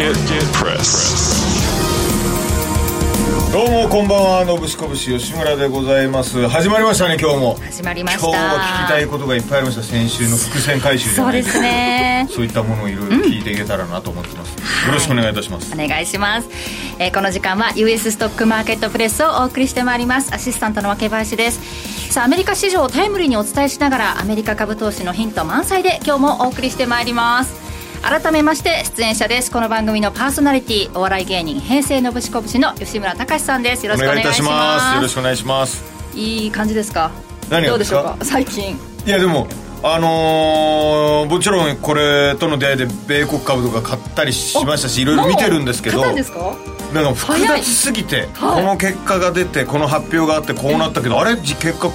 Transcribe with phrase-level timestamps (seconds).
[0.00, 0.06] ど
[3.66, 6.48] うもこんばんはのぶしこぶし吉村でございます。
[6.48, 7.56] 始まりましたね今日も。
[7.56, 8.26] 始まりました。
[8.26, 9.82] 今日は聞きたいことがいっぱいありました。
[9.82, 12.28] 先週の伏線回収じゃそうでないですすね。
[12.32, 16.48] そういったものをいろいろ聞いていけたらなと思ってます、よろしくお願いいたします、お願いします、
[16.98, 20.30] えーこの時間は US ストックマーケットプレスをお送りしてまいります。
[20.32, 21.60] アシスタントの若林です。
[22.10, 27.69] さあアメリカ市場をタイムリーにお伝えしながらアメリカ株投資のヒント満載で今日もお送りしてまいります
[28.02, 29.50] 改めまして出演者です。
[29.50, 33.84] この番組のパーソナリティお笑い芸人平成のぶしこぶしの吉村隆さんです。
[33.86, 34.96] よろおしくお願いします。
[34.96, 35.84] よろしくお願いします。
[36.14, 37.10] いい感じですか？
[37.50, 38.16] どうでしょうか？
[38.22, 38.76] 最近。
[39.06, 39.46] いやでも
[39.82, 51.36] あのーもちろんこれとの出会いで米国株とか買ったりしましたしいろいろ見てるんですけどなんか複雑すぎて、この結果が出てこの発表があってこうなったけど、あれ？
[51.36, 51.90] 結果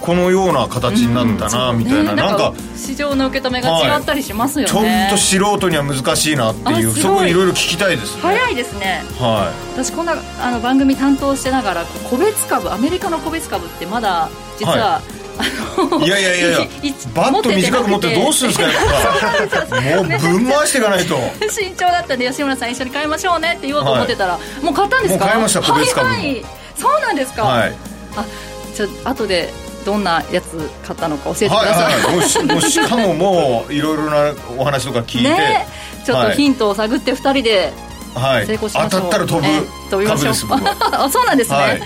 [0.00, 2.22] このような形になったな、みたいな、ね。
[2.22, 7.32] なんか市場の受け止めが違ったりしますよね、ちょっと素人には難しいなっていうそこい。
[7.32, 8.22] ろいろ聞きたいですね。
[8.22, 9.02] 早いですね。
[9.18, 15.00] は私こんなあの番組担当してながら個別株アメリカの個別株ってまだ実は、
[15.38, 15.42] あ
[15.98, 18.64] のいやいやいやいやいバット短く持ってどうするんです
[19.68, 19.80] か？
[19.80, 21.16] もうぶん回していかないと。
[21.50, 25.24] 慎重だったんで吉村さん一緒に買いましょうねって言おうと思ってたら、もう買ったんですか？
[25.24, 26.06] もう買いました個別株。
[26.08, 26.44] もはいはい。
[26.78, 27.74] そうなんですか、はい。
[28.16, 28.24] あ
[28.74, 29.52] ちょ後で
[29.86, 31.74] どんなやつ買ったのか教えてくだはい。
[31.74, 32.12] さい、はい。
[32.18, 35.66] もうしもうしかももういろいろなお話とか聞いて、ね
[36.04, 37.72] ちょっとヒントを探って2人で
[38.18, 40.34] はい、成功しましょう、当たったら飛ぶね飛びましょう。
[41.10, 41.82] そうなんですね、はい。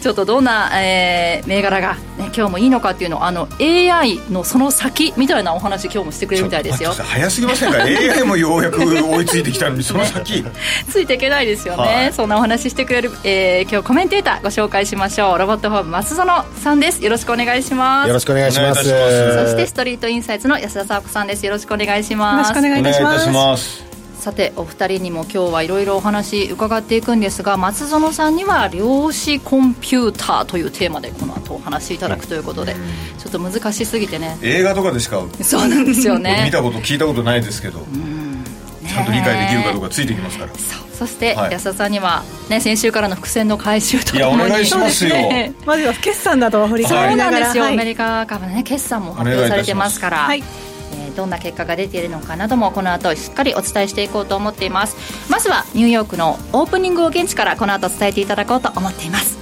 [0.00, 6.94] ちょっとどんな、えー銘柄が、ね、今日もいいのかっていうのをあの AI のその先みたいなお話今日もしてくれるみたいですよ。
[6.96, 10.44] 早すぎませんか？AI もようやく追いついてきたのに その先、
[10.90, 12.12] ついていけないですよね、はい。
[12.12, 15.38] そんなお話してくれる、えー今日コメンテーターご紹介しましょう。
[15.38, 17.02] ロボットフォーム松園さんです。
[17.04, 18.08] よろしくお願いします。
[18.08, 18.82] よろしくお願いします。
[18.84, 21.44] そしてストリートインサイツの安田沙子さんです。
[21.44, 22.48] よろしくお願いします。
[22.48, 23.93] よろしくお願いいたします
[24.24, 32.74] さてお二人にも今日はいろいろお話伺っていくんですが松園さんには量子コンピューターというテーマでこの後お話しいただくということで
[33.18, 34.38] ちょっと難しすぎてね。
[34.40, 36.40] 映画とかでしかそうなんですよね。
[36.46, 40.54] 見たこと聞いたことないですけど、ちゃんと理解できるかどうかついてきますから。
[40.54, 41.52] そうそしてはい。
[41.52, 45.16] 安田さんには、ね、先週からの伏線の回収とといやお願いしますよ。
[45.16, 45.52] ね。
[45.66, 47.74] まずは決算などを振りそう返りなですよ、なんがら、はい。
[47.74, 50.16] アメリカ株のね決算も発表されてますから。
[50.20, 50.73] はいえー
[51.14, 54.96] どんな結果が出ているのかなどもこの後しっかりお伝えしていこうと思っています。
[55.30, 59.38] まずはニューヨークのオープニングを現地からこの後伝えていただこうと思っています。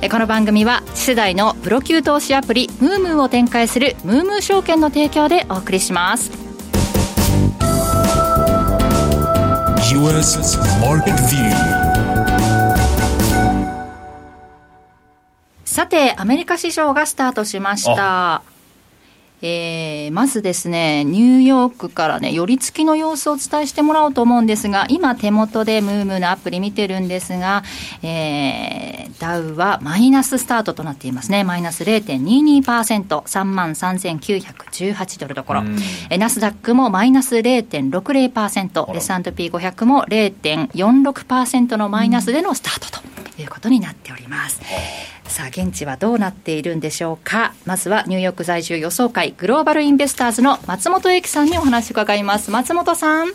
[0.00, 6.30] えーこの番組は次世代のプロ級投資アプリムームーを展開するムームー証券の提供でお送りします。
[9.90, 10.38] US
[10.80, 11.88] Market View
[15.64, 18.42] さてアメリカ市場がスタートしました
[19.40, 27.62] えーまずですね、ニューヨークからね、寄り付きの様子をお伝えしてもらおうと思うんですが、今手元でムームーのアプリ見てるんですが、
[28.02, 31.42] えーダウはマイナススタートとなっていますね。
[31.42, 35.62] マイナス0.22%、33,918ドルどころ。
[36.10, 44.60] えーナスダックもマイナス0.60%、S&P500 も0.46%のマイナスでのスタートということになっております。
[45.28, 47.54] さあ現地はどうなっているんでしょうか？
[47.64, 52.50] まずはニューヨーク在住予想会グローバルインベスターズの松本英樹さんにお話を伺います。
[52.50, 53.32] 松本さん。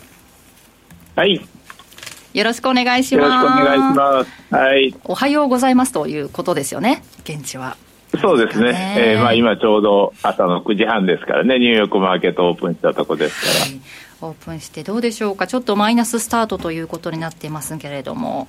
[1.16, 1.36] はい。
[1.36, 4.54] よよろしくお願いしろしくおます願いします。
[4.54, 4.94] はい。
[5.04, 7.02] おはようございますということですよね？
[7.22, 7.76] 現地は。
[8.20, 8.72] そうですね。
[8.72, 8.94] ね。
[8.98, 13.76] えーまあ今ちょうど朝の9時半ですからね、ニューヨークマーケットオープンしたとこですか
[14.20, 14.28] ら。
[14.28, 15.46] オープンしてどうでしょうか？
[15.46, 18.48] ちょっとマイナススタートということになっていますけれども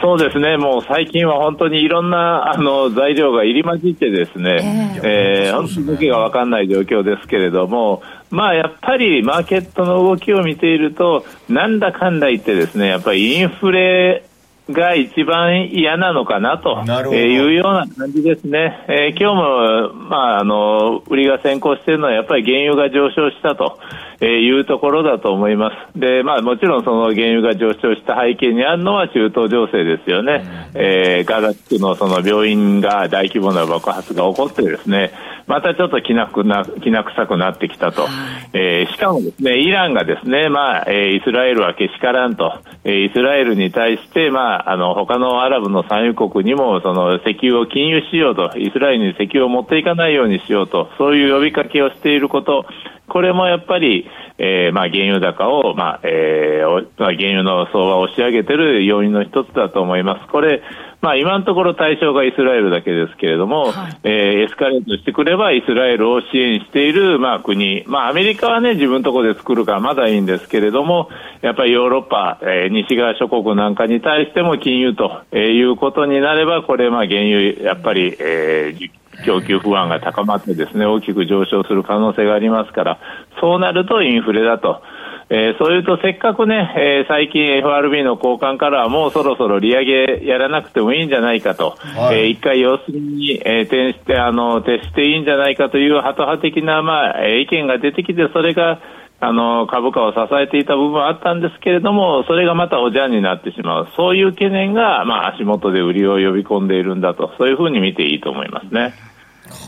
[0.00, 14.24] そうですね、もう最近は本当にいろんなあの材料が入り混じってですね、えー本当に時が分かんない状況ですけれども、まあやっぱりマーケットの動きを見ていると、なんだかんだ言ってですね、やっぱりインフレ
[14.70, 16.82] が一番嫌なのかなと
[17.14, 18.84] いうような感じですね。
[18.88, 23.78] えー今日も、まあ、あの、売りが先行しているのはやっぱり原油が上昇したと
[24.24, 25.98] いうところだと思います。
[25.98, 30.44] で、まあもちろんその原油が上昇した背景にあるのは中東情勢ですよね。
[30.74, 35.12] えーガザ地区のその病院が大規模な爆発が起こってですね、
[35.46, 38.06] またちょっときなくな、きな臭くなってきたと。
[38.52, 52.66] えーしかもですね、イランがですね、まあ、えーイスラエルはけしからんと、えーイスラエルに対して、まあ、あの、他のアラブの産油国にも、その、石油を禁輸しようと、イスラエルに石油を持っていかないようにしようと、そういう呼びかけをしていること、
[53.08, 54.08] これもやっぱり、
[54.38, 60.30] えーまあ、原油高を、まあ、えーおまあ、原油の相場を押し上げている要因の一つだと思います。
[60.30, 60.62] これ、
[61.00, 71.08] まあ、今のところ対象がイスラエルだけですけれども、はい、えー、エスカレートしてくればイスラエルを支援している、まあ、国、まあ、アメリカはね、自分のところで作るからまだいいんですけれども、
[71.42, 78.90] やっぱりヨーロッパ、えー、西側諸国なんかに対しても金融と、えー、いうことになれば、これ、まあ、原油、やっぱり、えー、
[79.24, 82.98] 供給不安が高まってですね、大きく上昇する可能性がありますから、
[83.40, 84.82] そうなるとインフレだと。
[85.28, 98.80] えー、そういうとせっかくね、えー、最近 FRB の高官からはもうそろそろ利上げやらなくてもいいんじゃないかと、はい、えー、一回様子に、えー、転してあの徹していいんじゃないかというハト派的な、まあ、意見が出てきてそれが
[99.18, 108.94] あの株価を支えていた部分はあったんですけれどもそれがまたおじゃんになってしまうそういう懸念が、まあ、足元で売りを呼び込んでいるんだとそういうふうに見ていいと思いますね。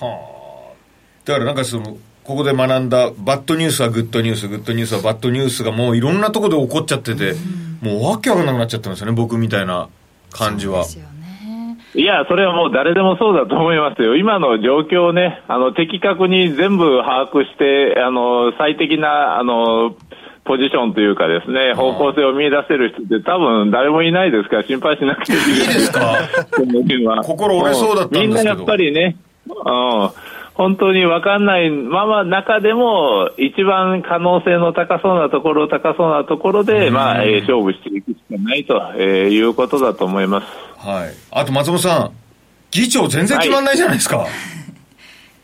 [0.01, 0.75] はあ、
[1.25, 1.97] だからなんかその
[2.29, 7.33] ここで学んだバッドニュースはグッドニュース、グッドニュースはバッドニュースがもういろんなところで起こっちゃってて、
[7.81, 9.89] もうわけわかんなくなっちゃってますよね、僕みたいな
[10.31, 10.85] 感じは。
[11.99, 14.17] いや、それはもう誰でもそうだと思いますよ。
[14.17, 19.97] 今の状況をね、あの、的確に全部把握して、あの、最適な、あの、
[20.45, 25.43] ポジションというかですね、方向性を見出せる人って多分誰もいないですから心配しなくていいで
[25.81, 26.17] すか？
[27.25, 28.21] 心折れそうだったんですけど。
[28.29, 29.17] みんなやっぱりね、
[29.49, 29.55] うん。
[30.59, 40.47] 本当に分かんないまま中でも、一番可能性の高そうなところ、高そうなところで、まあ、えー、勝負していくしかないと、えー、いうことだと思います。
[40.85, 41.15] はい。
[41.31, 42.11] あと松本さん、
[42.73, 44.19] 議長全然決まんないじゃないですか。
[44.19, 44.29] はい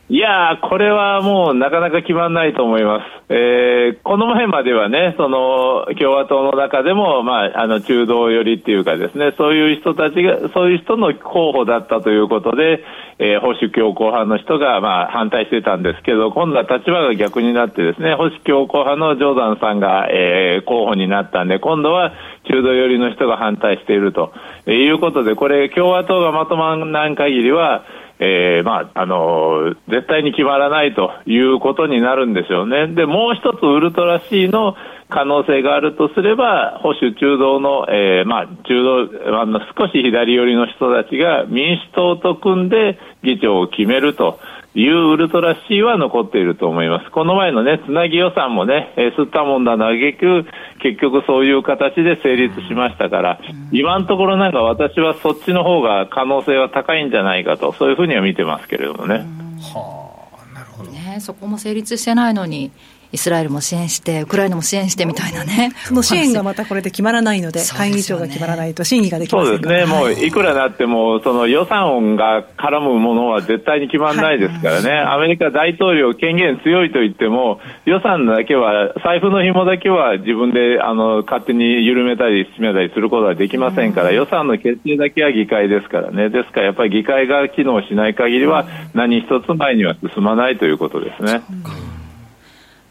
[0.07, 3.33] いやこれはもうなかなか決まらないと思います。
[3.33, 12.83] えー、この前まではね、その共和党の中でも、まあ、あの中道寄りっていうかですね、そういう人たちが、そういう人の候補だったということで、
[13.17, 22.11] えー、保守強硬派の人が、まあ、反対してたんですけど、今度は立場が逆になってですね、保守強硬派のジョーダンさんが、えー、候補になったんで、今度は
[22.43, 24.33] 中道寄りの人が反対していると、
[24.65, 27.85] えー、いうことで、これ共和党がまとまらない限りは、
[28.19, 32.87] えー、まあ、あのー、絶対に決まらないということになるんでしょうね。
[32.87, 34.75] で、もう一つウルトラ C の
[35.09, 44.39] 可能性があるとすれば、保守中道の、えー、まあ、中道、あの、少し左寄りの人たちが民主党と組んで議長を決めると。
[44.77, 47.09] いうウルトラ C は残っていると思います。
[47.09, 50.45] この前のね、つなぎ予算もね、えー、吸ったもんだな、結局、
[50.81, 53.39] 結局そういう形で成立しましたから、
[53.71, 59.25] 今のところなんか私はそっちの方が可能性は高いんじゃないかと、そういうふうには見てますけれどもね。
[59.73, 60.91] はあ、なるほど。
[60.91, 62.71] ね、そこも成立してないのに、
[63.15, 70.31] イスラエルも支援して、ウクライナも支援してみたいなね、その支援がまたこれで決まらないので、会議長が決まらないと、審議ができませんそうですね、もうい。
[70.31, 91.41] くらなっても、その予算音が絡むものは絶対に決まらないですからね、はい、アメリカ大統領、権限強いと言っても、予算だけは、財布の紐だけは自分であの勝手に緩めたり、締めたりすることはできませんから、予算の決定だけは議会ですからね、ですからやっぱり議会が機能しない限りは、何一つ前には進まないということですね。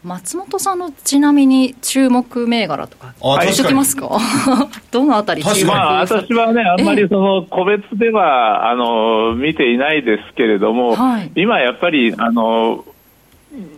[0.05, 4.07] 松本さんのちなみに注目銘柄とか教えておきますか？
[4.91, 12.85] どのあたり注目、まあ、私はねあんまりその個別ではあの見ていないですけれども、はい、今やっぱりあの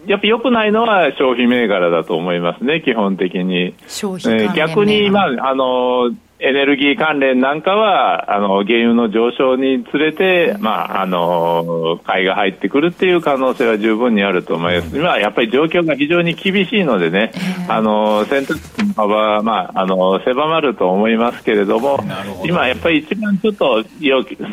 [0.05, 3.73] やっぱ良くないのは消費銘柄だと思いますね、基本的に。
[3.87, 14.95] 消費逆に、まあ、あのエネルギー関連なんかは、あの、原油の上昇につれて、まあ、あの、買いが入ってくるっていう可能性は十分にあると思います。
[14.95, 17.31] 今、やっぱり状況が非常に厳しいのでね、
[17.67, 21.99] あの、選択肢の幅は、まあ、あの、狭まると思いますけれども、
[22.45, 23.83] 今、やっぱり一番ちょっと、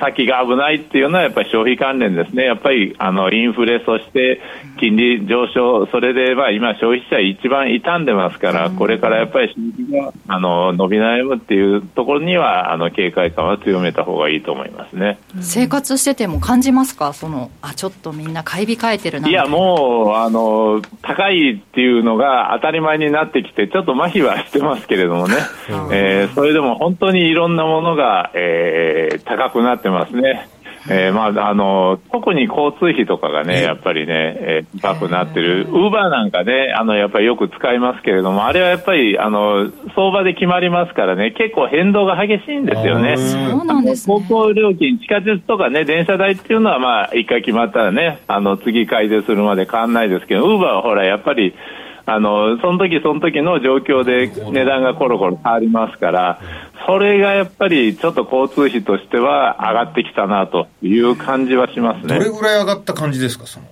[0.01, 2.45] 先が危ないっていうのは、やっぱり消費関連ですね。
[2.45, 4.41] やっぱり、あの、インフレ、そして
[4.85, 15.19] 金利上昇、それで、まあ、今、消費者一番傷んでますから、これからやっぱり消費が、あの、伸び悩むっていうところにはあの警戒感は強めた方がいいと思いますね。
[15.41, 25.37] 生活してても感じますか、そのあちょっとみんな買い控えてるないや、もうあの高いっていうのが当たり前になってきて、ちょっと麻痺はしてますけれどもね、
[25.93, 30.49] えー、それでも本当にいろんなものが、えー、高くなってますね。
[30.89, 35.67] えー、まあ、あの、特に交通費とかがね、やっぱりね、えー、高くなってる。
[35.69, 43.17] ウーバーなんかね、あの、やっぱりよく使いますけれども、あれはやっぱり、あの、相場で決まりますからね、結構変動が激しいんですよね。
[43.17, 44.17] そうなんです、ね、
[44.55, 51.55] 料金、地下鉄とかね、電車代っていうのは、まあ、一回決まったらね、あの、次改定するまで変わんないですけど、ウーバーはほら、やっぱり、
[52.07, 56.39] あの、その時その時の状況で値段がコロコロ変わりますから、
[56.87, 62.19] それがやっぱりちょっと交通費としては上がってきたなという感じはしますね。
[62.19, 63.67] どれぐらい上がった感じですか、その？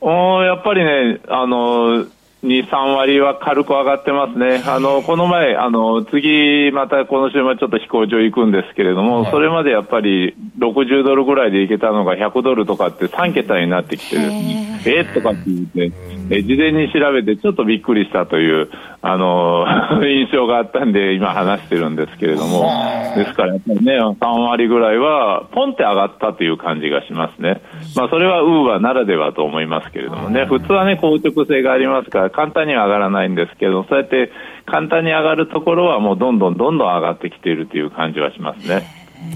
[0.00, 2.06] おやっぱりね、あの、
[2.44, 4.62] 2、3割は軽く上がってますね。
[4.64, 14.22] あの、この前、あの、次、またこの週末ちょっと飛行場行くんですけれども、はい、それまでやっぱり60ドルぐらいで行けたのが100ドルとかって3桁になってきてる。
[14.22, 15.92] えー、とかって言って、
[16.30, 19.64] え事前に調べてちょっとびっくりしたという、あの、
[20.02, 22.68] 印象があったんで今話してるんですけれども、
[23.16, 27.60] ですからやっぱりね、3割ぐらいはポンって上がったという感じがしますね。
[27.96, 34.32] まあそれはウーバーならではと思いますけれどもね、普通はね、硬直性がありますから簡単には上がらないんですけど、そうやって
[34.66, 38.82] 簡単に上がるところはもうどんどんどんどん上がってきているという感じはしますね。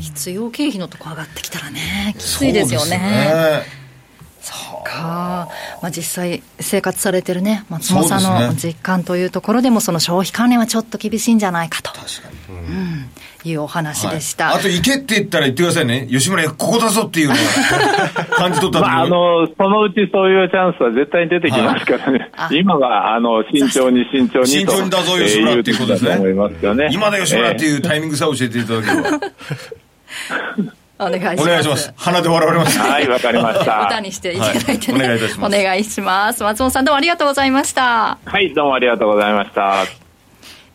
[0.01, 3.82] 必要経費のとこ上がってきたらね、きついですよね。
[4.43, 4.85] そう。
[4.85, 5.49] か、
[5.81, 11.93] まあ、実際生活されてるね松本さんの実感というところでもその消費関連はちょっと厳しいんじゃないかと。
[11.93, 13.11] 確かに、うん。
[13.45, 16.07] いうお話でした、はい、あと行けって言ったら言ってくださいね。
[16.09, 17.35] 吉村ここだぞっていうの
[18.37, 26.17] 感じ取ったまあ、あのそのうちそういうチャンスは絶対に出てきますからね、はい、今はあの慎重に慎重に慎重にだぞ吉村っていうことですね、
[26.75, 29.11] ね、今だ吉村っていうタイミングさえ教えていただければ、
[31.07, 31.43] お願いします。
[31.43, 31.93] お願いします。
[31.97, 32.79] 鼻で笑われます。
[32.79, 33.87] はい、わかりました。
[33.87, 35.57] 歌にしていただいて、ねはい、お願いいたします。
[35.57, 36.43] お願いします。
[36.43, 38.19] 松本さんどうもありがとうございました。
[38.25, 40.02] はい、どうもありがとうございました。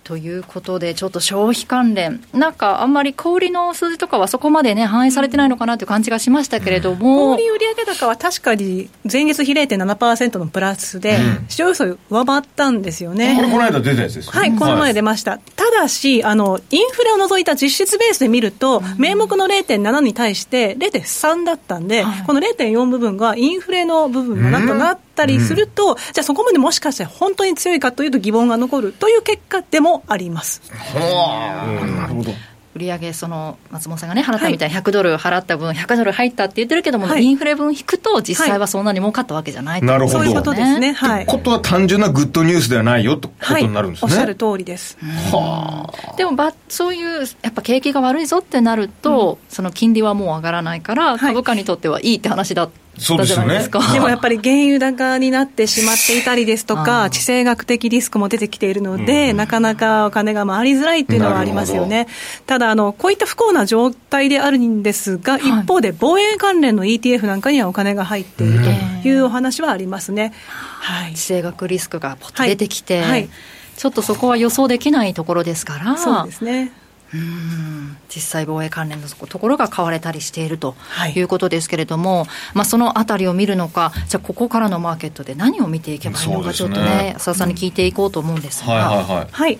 [0.07, 11.17] ということで、ちょっと消費関連、なんかあんまり小売りの数字とかはそこまでね、反映されてないのかなという感じがしましたけれども、小売売上高は確かに前月比0.7%のプラスで、
[11.49, 13.35] 市場予想上回ったんですよね。
[13.35, 15.39] これ、この間出たやつですはい、この前出ました。
[15.39, 30.61] ただし、あの、インフレを除いた実質ベースで見ると、名目の0.7に対して0.3だったんで、この0.4部分がインフレの部分がなんとなったりすると、うん、じゃあそこまでもしかして本当に強いかというと疑問が残るという結果でもあります。
[30.93, 32.33] なるほど
[32.77, 40.93] 売上その松本さんがね、払ったみたいに100ドル払った分、100ドル入ったって言ってるけども、はい、インフレ分引くと、実際はそんなに儲かったわけじゃない、なるほど、そういうことですね。
[40.93, 44.11] はい、ことは単純なグッドニュースではないよとことになるんですね。
[44.11, 44.97] おっしゃる通りです。
[45.31, 52.86] はあ、でもば、そういう、やっぱ景気が悪いぞってなると、うん、その金利はもう上がらないから、株価にとってはいいって話だった。
[52.97, 53.67] そうですよね。
[53.93, 62.07] でもやっぱり原油高になってしまっていたりですとか、地政学的リスクも出てきているので、なかなかお金が回りづらいっていうのはありますよね。
[62.45, 68.59] ただあの、こういった不幸な状態であるんですが、一方で防衛関連の ETF なんかにはお金が入っている
[69.03, 70.33] というお話はありますね。
[70.79, 73.29] はい、地政学リスクがポッと出てきて、はいはい、
[73.75, 75.97] ちょっとそこは予想できないところですから。
[75.97, 76.71] そうですね。
[77.13, 77.97] うん。
[78.09, 80.75] 実際、防衛関連のところが買われたりしていると
[81.15, 81.19] い。
[81.21, 88.73] うことですけれども、はい、まあ、そのあたりを見るのか、じゃあ、ここからのマーケットで何を見ていけばいいのか、ちょっとね、浅田さんに聞いていこうと思うんですが。
[88.73, 89.59] はいはいはい、はい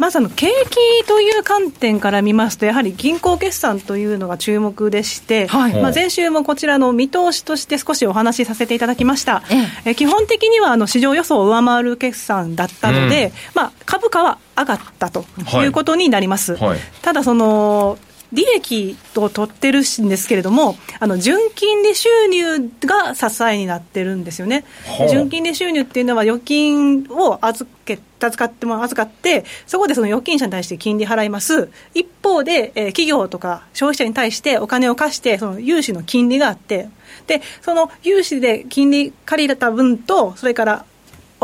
[0.00, 9.42] まずあの景気という観点から見ますと、やはり銀行決算というのが注目でして、はい、まあ、前週もこちらの見通しとして少しお話しさせていただきました、
[9.84, 9.94] ええ。
[9.94, 15.26] 基本的にはあの市場予想を上回る決算だったので、うん、まあ、株価は上がったと
[15.62, 16.54] いうことになります。
[16.54, 17.98] はいはい、ただその
[18.32, 24.64] 利益を取ってるんですけれども、あの純金利収入が支えになってるんですよね。
[25.10, 31.70] 純金利収入っていうのは預金を預け預かっても預かって、そこでその預金者に対して金利払います。
[31.94, 36.88] 一方で、えー、企業とか消費者に対してお金を貸して、その融資の金利があって、
[37.26, 40.89] で、その融資で金利借りた分と、それからお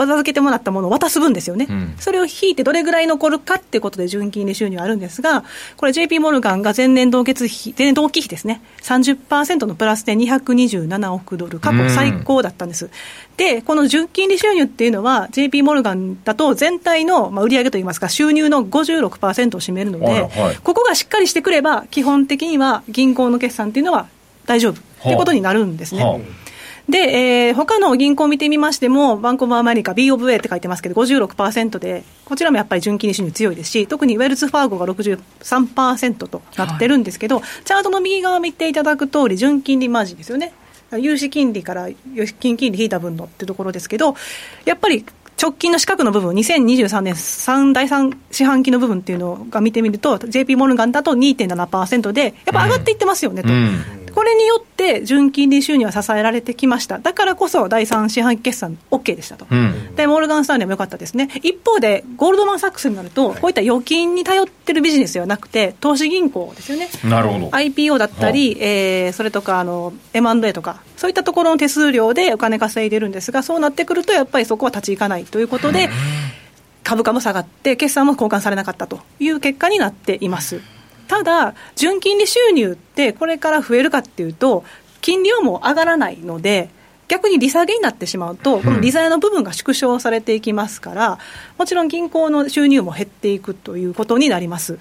[0.02, 5.44] 預けてもらったものを渡す分ですよね、うん、それを引いてどれぐらい残るかっていうことで純金利収入あるんですが、
[5.76, 12.86] これ、JP モルガンが前年同月比、前年同期比ですね、30%のプラスで227億ドル、過去最高だったんです。
[12.86, 12.90] うん、
[13.36, 24.08] で、この純金利収入っていうのは、JP モルガンだと全体の、まあ、売上といいますか、収入の56%を占めるので、はいはい、ここがしっかりしてくれば、基本的には銀行の決算っていうのは
[24.46, 26.04] 大丈夫ってことになるんですね。
[26.04, 26.45] はあ
[26.88, 40.52] で、えー、他の銀行を見てみましても、バンコブアメリカ、B オブ A って書いてますけど、56%で、こちらもやっぱり純金利収入強いですし、特にウェルズ・ファーゴが63%となってるんですけど、はい、チャートの右側見ていただく通り、純金利マージンですよね。
[40.92, 44.14] 融資金利から預金金利引いた分のってところですけど、
[44.64, 45.04] やっぱり
[45.40, 53.48] 直近の四角の部分、2023年3第3四半期の部分っていうのが見てみると、JP モルガンだと2.7%で、やっぱ上がっていってますよねと。
[53.48, 67.48] うんこれによって純金利収入は支えられてきました、だからこそ第3四半期決算 OK でしたと、うん、でモルガン・スタンレーも良かったですね、一方でゴールドマン・サックスになると、こういった預金に頼ってるビジネスではなくて、投資銀行ですよね、なるほど。
[67.48, 75.90] IPO だったり、えー、それとかあの M&A とか、そういったところの手数料でお金稼いでるんですが、そうなってくると、やっぱりそこは立ち行かないということで、
[76.84, 80.62] 株価も下がって、決算も交換されなかったという結果になっています。
[81.08, 84.64] ただ、純金利収入ってこれから増えるかっていうと、
[85.00, 86.70] 金利はもう上がらないので、
[87.08, 91.18] 逆に利下げになってしまうと、この利ざやの部分が縮小されていきますから、
[91.58, 94.78] もちろん銀行の収入も減っていくということになります。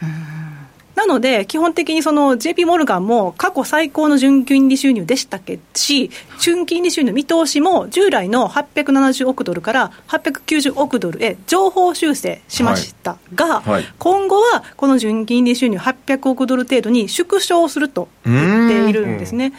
[0.96, 6.10] なので、基本的にその JP モルガンも過去最高の純金利収入でしたけし、
[6.40, 13.72] 純金利収入見通しも従来の870億ドルから890億ドルへ情報修正しましたが、はい。
[13.72, 19.54] はい、今後はこの純金利収入800億ドル程度に縮小すると言っているんですね。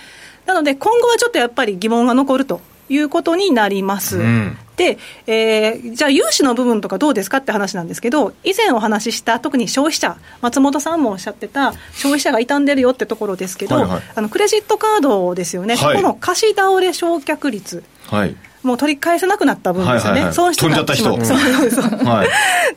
[0.47, 4.19] なので、今後はちょっとやっぱり疑問が残るということになります。
[4.19, 17.83] うん、で、えー、じゃあ、融資の部分とかどうですかって話なんですけど、以前お話しした、特に消費者、松本さんもおっしゃってた、消費者が傷んでるよってところですけど、はいはい、あのクレジットカードですよね、はい、この貸し倒れ償却率。
[18.07, 21.17] はいもう取り返せなくなった分ですよね、損失が飛んじゃった人。
[21.25, 22.05] そうそうそう。
[22.05, 22.29] はい、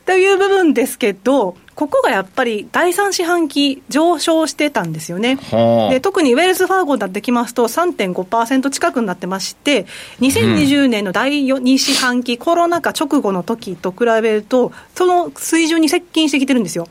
[0.05, 5.37] という部分ですけど、ここがやっぱり第3四半期上昇してたんですよね。
[5.89, 9.85] で特にウェルスファーゴだってきますと3.5%近くになってまして、
[10.19, 16.85] 2020年の第2四半期、コロナ禍直後の時と比べると、その水準に接近してきてるんですよ。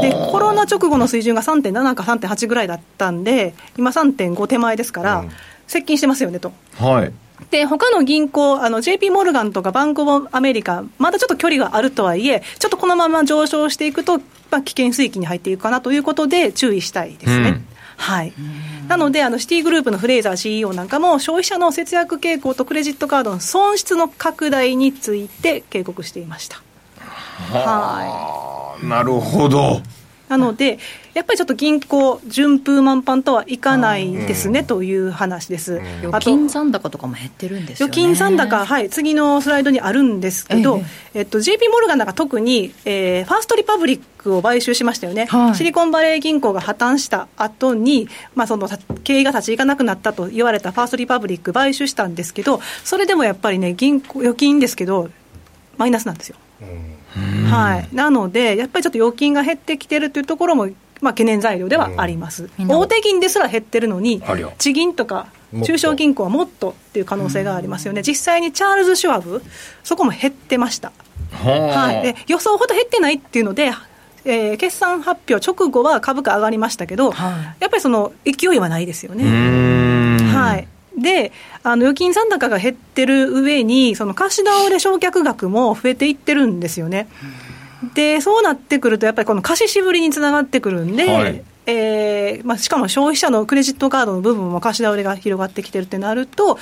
[0.00, 5.24] で、コロナ直後の水準が3.7か3.8ぐらいだったんで、今3.5手前ですから、
[5.66, 6.52] 接近してますよねと。
[6.78, 7.12] はい
[7.50, 14.18] で他の銀行、あの JP モルガンとかバンク・オブ・アメリカ、まだちょっと距離があるとはいえ、ちょっとこのまま上昇していくと、
[14.50, 17.48] まあ、危険水域に入っていくかなということで、注意したいですね。
[17.50, 17.66] うん
[18.00, 18.32] はい、
[18.88, 26.62] なのであの、シティグループのフレーザー CEO なんかも、消費者の節約傾向とクレジットカードの損失の拡大について警告していました。
[27.52, 29.82] はい、なるほど。
[30.30, 30.78] なので、
[31.12, 35.80] やっぱりちょっと銀行、順風満帆とはいかないですね、という話です。
[36.02, 40.82] 預金残高とかも減ってるんですよ、ね、預金残高、はい、次のスライドにあるんですけど、
[41.14, 41.22] ええ。
[41.22, 48.68] っと、JP モルガンなんか特に、えー、ファーストリパブリックを買収しましたよね、はい、シリコンバレー銀行が破綻した後に、まあ、その
[49.02, 55.10] 経営が立ち行かなくなったと言われたファーストリパブリック、買収したんですけど、それでもやっぱりね、銀行預金ですけど、
[55.76, 56.36] マイナスなんですよ。
[57.50, 60.68] はい、なので、やっぱりちょっと預金が減ってきてるというところも、
[61.00, 64.22] まあ、懸念材料ではあります、大手銀ですら減ってるのに、
[64.58, 65.26] 地銀とか
[65.64, 69.42] 中小銀行はもっとっていう可能性がありますよね、実際にチャールズ・シュワブ、
[69.82, 70.92] そこも減ってました、
[71.32, 73.72] はい、で予想ほど減ってないっていうので、
[74.24, 79.24] えー、決算発表直後は株価上がりましたけど、はい、やっぱりその勢いはないですよね。
[80.32, 80.68] はい
[81.00, 81.32] で
[81.62, 87.08] あの預金残高が減ってる上に、その貸し倒れ償却額も増えていってるんですよね。
[87.94, 96.58] で、そうなってくると、やっぱりこの貸し渋りにつながってくるんで、はい、えー、まあ、しかも消費者のクレジットカードの部分も貸し倒れが広がってきてるってなると、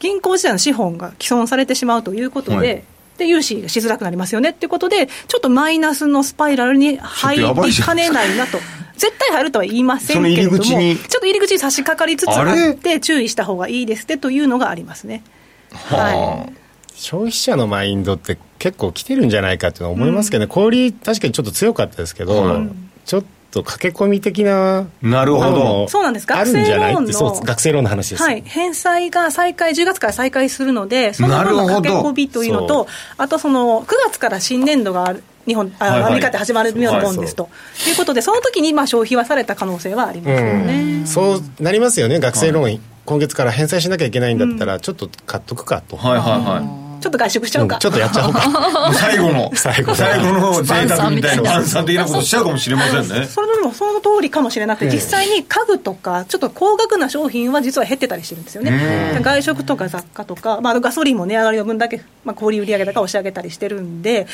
[0.00, 2.84] 銀行自体の資本が既存されてしまうということで、はい
[3.18, 7.44] で融資しづらくなりますよねっていうことで、ちょっとマイナスのスパイラルに入り
[7.74, 8.58] かねないなと。
[8.96, 15.24] 絶対入るとは言いませんけれども、ちょっと入り口に差し掛かりつつあって、注意した方がいいですってというのがありますね。
[15.72, 16.52] はい、
[16.94, 23.26] 消費者のマインドって結構来てるんじゃないかって思いますけどね、うん、小売確かにちょっと強かったですけど、うん、ちょっと
[23.62, 25.88] 駆け込み的ななるほど。
[25.88, 26.26] そうなんです。
[26.26, 32.86] 学生ローンの学生ローンの話です、はい、返済が再開10月から再開するのでその分の駆け込みというのと
[33.18, 37.48] あとその9月から新年度がある日本あ、はいはい、アメリカって始まるようなもんですと、は
[37.86, 45.96] い、いうことで、その時にまあ消費はされた可能性はありますよね、うん、そうなりますよね、学生ローン、はい、今月から返済しなきゃいけないんだったら、ちょっと買っとくかと。
[45.96, 48.42] はいはいはいちょっと外食しちゃうか、うん、ちょっとやっちゃおうか。
[48.94, 49.50] 最後の。
[49.54, 51.42] 最後最後の贅沢みたいな。
[51.42, 53.26] 晩餐的なことしちゃうかもしれませんね。
[53.26, 59.18] それでもその通りかもしれなくて、実際に家具とかちょっと高額な商品は実は減ってたりしてるんですよね。
[59.20, 64.26] 外食とか雑貨とか、まあ、ガソリンも値上がりの分だけ、まあ、小売売上高を押し上げたりしてるんで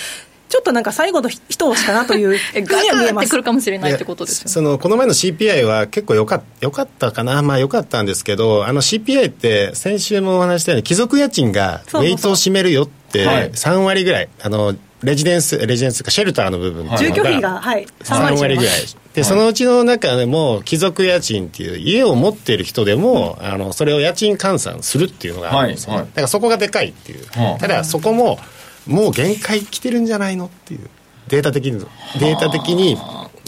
[0.48, 3.28] ちょっとなんか最後の一押しかなという ふうには見えます。
[3.28, 18.80] くるかもしれないってことですよ、ね、そのこの前の CPI は結構よかよかったかな、まあよかったんですけど、あの CPI って先週もお話したように、貴族家賃がウェイトを占めるよって3割ぐらい、あのレジデンス、レジデンスかシェルターの部分住居費が、はい、3割 ,3 割ぐらい。
[19.14, 27.26] で、そのうちの中でも、貴族家賃っていう、家を持っている人でも、うん、あの、それを家賃換算するっていうのがあるんですよ、はいはい、だからそこがでかいっていう。
[27.60, 28.38] ただ、そこも、
[28.88, 30.88] もう限界来てるんじゃないのっていう。
[31.28, 31.78] データ的に
[32.18, 32.96] データ的に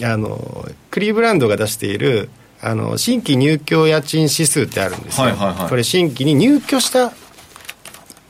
[0.03, 2.29] あのクリーブランドが出している
[2.61, 7.11] あの新規入居家賃指数ってあるんですよ、はいはいはい、これ新規に入居した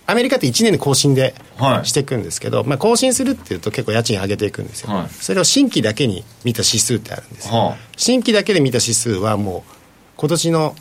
[0.08, 1.36] アメリカって1年で更新で
[1.84, 9.72] していくんですけど、はい、まあ、更新するっていうと結構家賃上げていくんですよ、はい、それを新規だけに見た指数ってあるんですよ、はあ、新規だけで見た指数はもう
[10.18, 10.76] 今年の、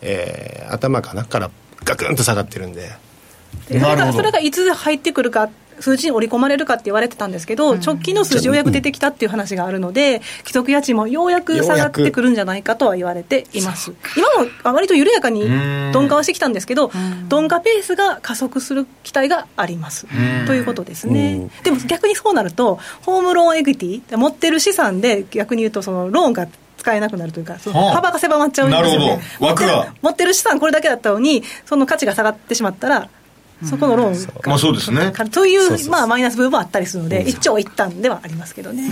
[0.00, 1.50] えー、頭かなから
[1.84, 2.90] ガクンと下がってるんで。
[3.68, 5.48] それがそれがいつ入ってくるか
[5.80, 13.92] 数字に織り込まれるかって言われてたんですけど、直近の数字ようやく出てきたっていう話があるので、既得家賃もようやく下がってくるんじゃないかとは言われています。
[14.16, 16.90] 今も割と緩やかに鈍化はしてきたんですけど、
[17.30, 20.06] 鈍化ペースが加速する期待があります。
[20.46, 21.48] ということですね。
[21.62, 27.56] でも逆にそうなると、ホームローンエクイティ、持ってる資産で逆に言うと、そのローンが使えなくなるというか、
[27.94, 29.20] 幅が狭まっちゃうんですよね。
[29.40, 29.94] 枠が。
[30.02, 33.08] 持ってる資産これだけだったのに、その価値が下がってしまったら、
[33.62, 35.12] そこのローンが、まあそうですね。
[35.32, 38.82] というまあマイナス部分もあったりするので、一長一短ではありますけどね。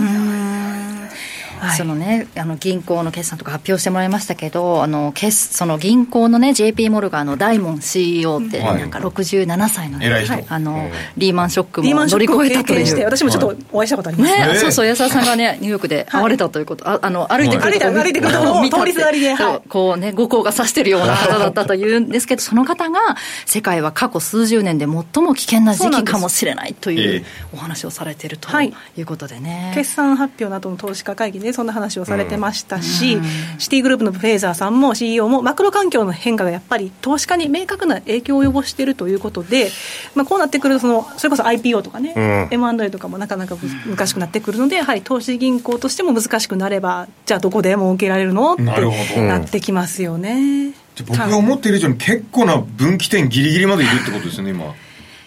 [1.63, 13.05] はい、そのね、あの銀行の決算とか発表してもらいましたけど、あの決その銀行のね、JP モルガンの大門 CEO って、なんか67歳のね、はい、あのリーマンショックも乗り越えたという。
[13.05, 19.35] 私もちょっとお会いしたことあります、ね、そうそう、安田さんがね、ニューヨークで会われたということ、ああの歩いてくるとこ歩いてくるとこ通りすがりで、
[19.69, 22.99] こうね、五行が指してるような方だったというんですけど、その方が、
[23.45, 28.73] 世界は過去数十年で最も危険な時期かもしれないというお話をされているとい。
[29.03, 29.71] うことでね。
[29.75, 33.19] 決算発表などの投資家会議でそんな話をされててましたし、
[33.57, 39.69] シティグループのフェーザーさんも CEO もマクロ環境の変化がやっぱり投資家に明確な影響を及ぼしているということで、
[40.15, 43.55] まあ、こうなってくるとそのそれこそ IPO とかね、うん、M&A とかもなかなか
[43.87, 48.53] 難しくなってくるのでやはり投資銀行としても難しくなればじゃあどこでも受けられるの？
[48.53, 50.73] ってなってきますよね。
[51.07, 54.73] 僕が思っている以上に結構な分岐点ぎりぎりまでいるってことですね今。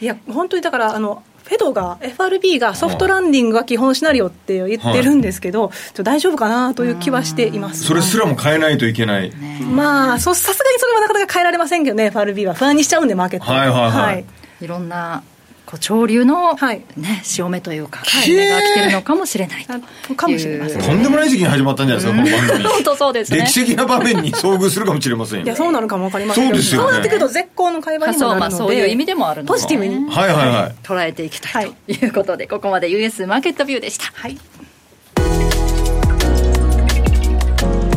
[0.01, 9.33] いや本当にだからあのフェドが、FRB がソフトランディングが基本シナリオって言ってるんですけど、はい、大丈夫かなという気はしています、それすらも変えないといけない、
[9.63, 14.25] まあ、さすがにそれはなかなか変えられませんけどね、FRB は不安にしちゃうんで、マーケットはいはいはい、はい、
[14.61, 15.23] いろんな
[15.67, 16.83] こう潮流の、ね、はい、
[17.25, 19.67] 潮目というか、はい、目が来てるのかもしれない
[20.07, 22.65] とかもしれません、とんでもない時期に始まったんじゃないですか、この番組。
[22.69, 23.39] 本当そうですね。
[23.41, 25.45] 歴史的な場面に遭遇するかもしれませんよ。
[25.45, 30.09] いやそうなのかも分かりませんそうですよ、ね、そうなってくると絶好の会話にもなるので、まあ、そういう意味でもあるのポジティブに。
[30.09, 30.75] はいはいはい。
[30.85, 34.05] 捉えていきたいということで、ここまで US マーケットビューでした。
[34.15, 34.39] はい。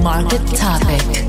[0.04, 1.29] マーケットトピック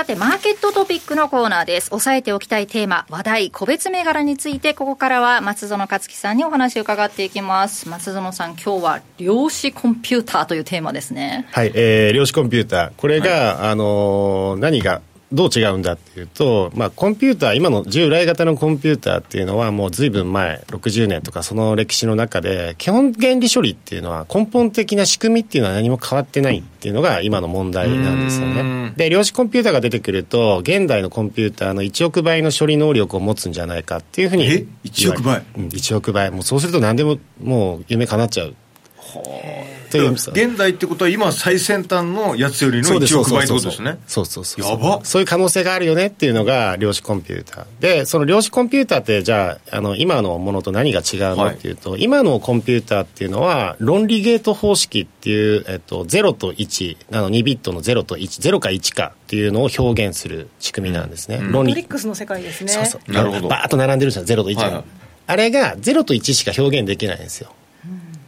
[0.00, 1.88] さて、マーケットトピックのコーナーです。
[1.92, 7.86] 押さえておきたいテーマ、話題、個別銘柄について、ここからは松園克樹さんにお話を伺っていきます。
[7.86, 11.46] 松園さん、今日は量子コンピューターというテーマですね。
[11.50, 12.92] はい、えー、量子コンピューター。
[12.96, 15.02] これが、はい、あのー、何が
[15.32, 28.92] どう違うんだっていうと、まあ、コンピューター今の従来型のコンピューターっていうのはもうずいぶん前60年とかその歴史の中で基本原理処理っていうのは根本的な仕組みっていうのは何も変わってないっていうのが今の問題なんですよね。
[28.96, 36.30] で量子コンピューターが出てくると現代のコンピューターの1億倍の処理能力を持つんじゃないかっていうふうにえ？1億倍、うん、1億倍。
[36.32, 38.54] もうそうすると何でももう夢叶っちゃう。
[38.96, 39.22] は
[39.76, 40.12] あという。
[40.12, 43.98] 現代ってことは今最先端のやつよりの1億倍ってことですね。
[44.06, 45.00] そうそうそうやば。
[45.04, 47.66] そういう可能性があるよねっていうのが量子コンピューター。
[47.80, 61.74] でその量子コンピューターってじゃああの今のものと何が違うのっていうと、はい、今のコンピューターっていうのは論理ゲート方式っていう、えっと、0と1あの2ビットの0と10か1かっていうのを表現する仕組みなんですね、うん、論理。
[61.74, 62.72] リックスの世界ですね。
[62.72, 63.12] そうそう。
[63.12, 63.48] なるほど。
[63.48, 64.84] バーッと並んでるんですよ0と1が、はい、
[65.26, 67.52] あれが0と1しか表現できないんですよ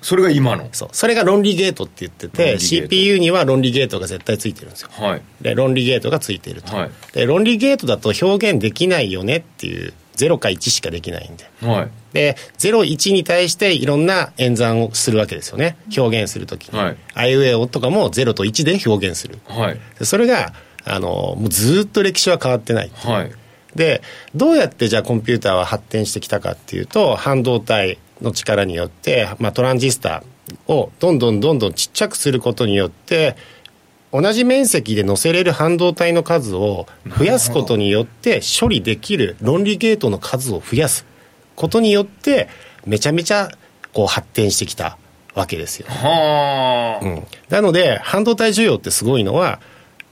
[0.03, 0.69] それが今の？
[0.73, 0.89] そう。
[0.93, 15.77] それが論理ゲートって言ってて CPU には論理ゲートが絶対ついてるんですよ、はい、で論理ゲートがついていると、はい、で論理ゲートだと表現できないよねっていう0か1しかできないんで、はい、で01に対していろんな演算をするわけですよね。
[15.97, 20.53] 表現するときに、はい、あいうえおとかも0と1で表現する、はい、それが
[20.85, 23.33] あのもうずっと歴史は変わってないはい、
[23.75, 24.03] で
[24.35, 30.23] どうやってじゃあコンピューターは発展してきたかっていうと半導体の力によって、まあ、トランジスタ
[30.69, 33.37] をどんどんどんどんちっちゃくすることによって
[34.13, 36.87] 同じ面積で載せれる半導体の数を
[37.19, 41.07] 増やすことによって処理できる論理ゲートの数を増やす。
[41.57, 42.49] ことによって
[42.87, 43.51] めちゃめちゃ
[43.93, 44.99] こう発展してきた
[45.35, 49.61] わけですよ、ね、うん、なので半導体需要ってすごいのは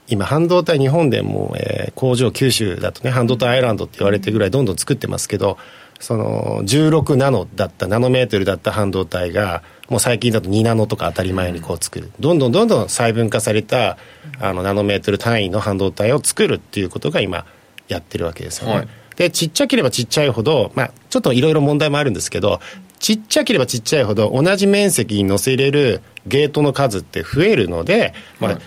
[0.07, 5.57] 今半導体日本でも、えー、工場九州だとね半導体アイランドって言われてるぐらいどんどん作ってますけど
[6.01, 12.11] その16ナノだったナノメートルだった半導体がもう最近だと2ナノとか当たり前にこう作る。
[12.19, 13.97] どんどんどんどん細分化された
[14.39, 17.45] あのナノメートル単位の半導体を作るっていうことが今
[17.87, 18.73] やってるわけですよね。
[18.73, 22.59] はい、でちっちゃければちっちゃいほど、まあ、ちょっといろいろ問題もあるんですけど
[22.99, 28.59] ちっちゃければちっちゃいほど同じ面積に乗せれるゲートの数って増えるので、まあ、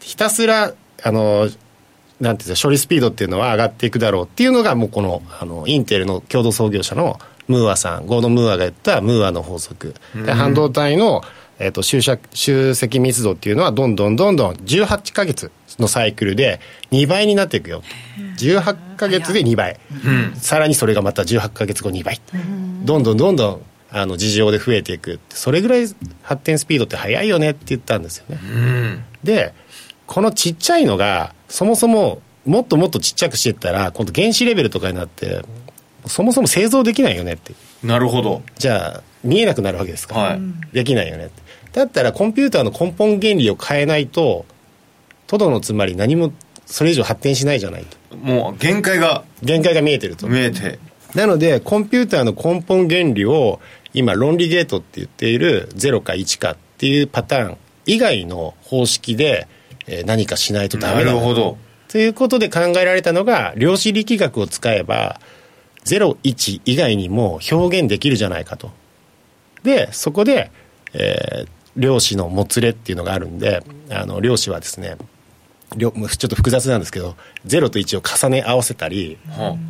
[0.00, 1.48] ひたすらあの
[2.20, 9.94] なんていう処理スピードっていうのは上がっていくだろうっていうのがもうこのあのインテルの共同創業者のムーアさんゴードン・ムーアが言ったムーアの法則。
[10.14, 11.22] で半導体の
[11.62, 12.00] えーと、集
[12.32, 16.58] 集積密度っていうのはどんどんどんどん18か月のサイクルで
[16.90, 17.82] 2倍になっていくよ。
[18.38, 25.20] 18か月で2倍、うん、さらにそれがまた18か月後2倍、うん、どんどんどんどんあの事情で増えていく。
[25.28, 25.86] それぐらい
[26.22, 29.52] 発展スピードって速いよねって言ったんですよね、うん、で
[30.10, 35.42] このちっちゃいのがそもそももっともっとちっちゃくしていったら今度原子レベルとかになって
[36.06, 37.54] そもそも製造できないよねって。
[37.84, 38.42] なるほど。
[38.58, 40.16] じゃあ見えなくなるわけですか。
[40.16, 40.40] ら、はい、
[40.72, 41.42] できないよねって。
[41.74, 44.46] だったらコンピューターの根本原理を変えないと
[45.28, 46.32] トドのつまり何も
[46.66, 48.16] それ以上発展しないじゃないと。
[48.16, 50.26] もう限界が限界が見えてると。
[50.26, 50.80] 見えて。
[51.14, 53.60] なのでコンピューターの根本原理を
[53.94, 59.46] 今論理ゲートって言っている0か1かっていうパターン以外の方式で
[60.06, 61.12] 何かしないとダメだ。
[61.12, 61.58] なるほど。
[61.88, 65.20] ということで考えられたのが量子力学を使えば
[65.84, 68.70] 01以外にも表現できるじゃないかと。
[69.62, 70.50] でそこで、
[70.94, 74.96] えー、量子のもつれっていうのがあるんであの量子はですね
[75.76, 75.92] ちょっ
[76.28, 79.18] と複雑なんですけど0と1を重ね合わせたり、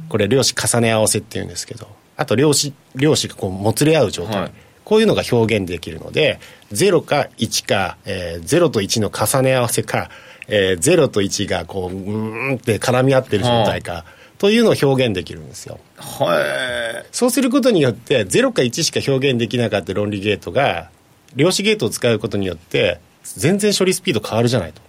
[0.08, 4.52] これ量子重ね合わせっていうんですけどあと量子量子がこうもつれ合う状態、はい、
[4.90, 6.40] こういうのが表現できるので
[6.72, 10.10] 0か1か、えー、0と1の重ね合わせか、
[10.48, 14.04] えー、0と1がこううんって絡み合ってる状態か、
[14.38, 15.78] というのを表現できるんですよ。
[15.96, 17.06] はい。
[17.12, 20.90] そうすることによって0か1しか表現できなかった論理ゲートが
[21.36, 24.82] 量子ゲートを使うことによって全然処理スピード変わるじゃないと。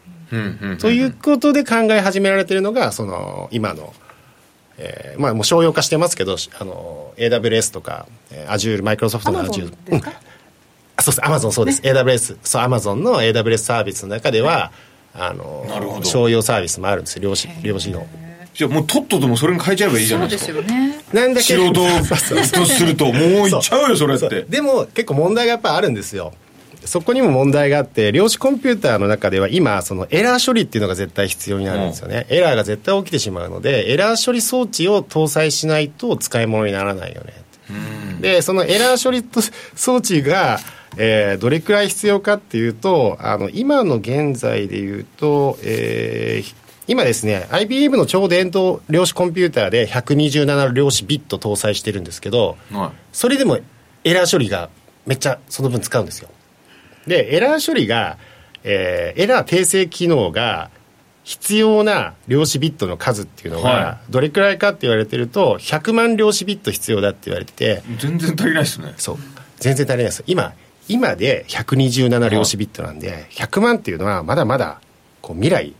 [0.80, 3.94] ということで考え始められているのがその今の、
[4.84, 8.08] えー、まあもう商用化してますけどあの AWS とか
[8.48, 9.72] Azure マイクロソフトの Azure
[10.96, 14.72] あそうですアマゾンそうです、ね、AWS そうアマゾンの AWS サービスの中では
[15.14, 18.08] あの商用サービスもあるんです量子量子の。
[18.54, 20.54] じゃもうとっとともそれに変えちゃえばいいじゃないですか。
[20.54, 21.00] そうですよね。
[21.14, 21.74] なんだけど。
[22.16, 24.44] 素人とするともういっちゃうよそれって。
[24.44, 26.34] でも結構問題がやっぱあるんですよ
[26.86, 37.34] そこにも問題があって量子コンピューターの中では今そのエラー処理っていうのが絶対必要になるんですよね、うん、エラーが絶対起きてしまうのでエラー処理装置を搭載しないと使い物にならないよね、
[37.70, 39.24] うん、でそのエラー処理
[39.76, 40.60] 装置が
[40.98, 46.54] えー、どれくらい必要かっていうとあの今の現在でいうと、えー、
[46.88, 53.60] 今ですね IBM の超伝導量子コンピューターで127量子ビット搭載してるんですけど、はい、それでも
[54.04, 54.70] エラー処理が
[55.06, 56.28] めっちゃその分使うんですよ
[57.08, 58.18] でエラー処理が、
[58.64, 60.70] えー、エラー訂正機能が
[61.24, 68.94] 必要な量子ビットの数っていうのがどれくらいかって言われてると100万量子ビット必要だって言われてて全然足りないですね。
[68.98, 69.18] そう。
[69.58, 70.24] 全然足りないです。
[70.26, 70.54] 今
[70.88, 74.82] 今で127量子ビットなんで100万っていうのはまだまだ
[75.22, 75.74] こう未来、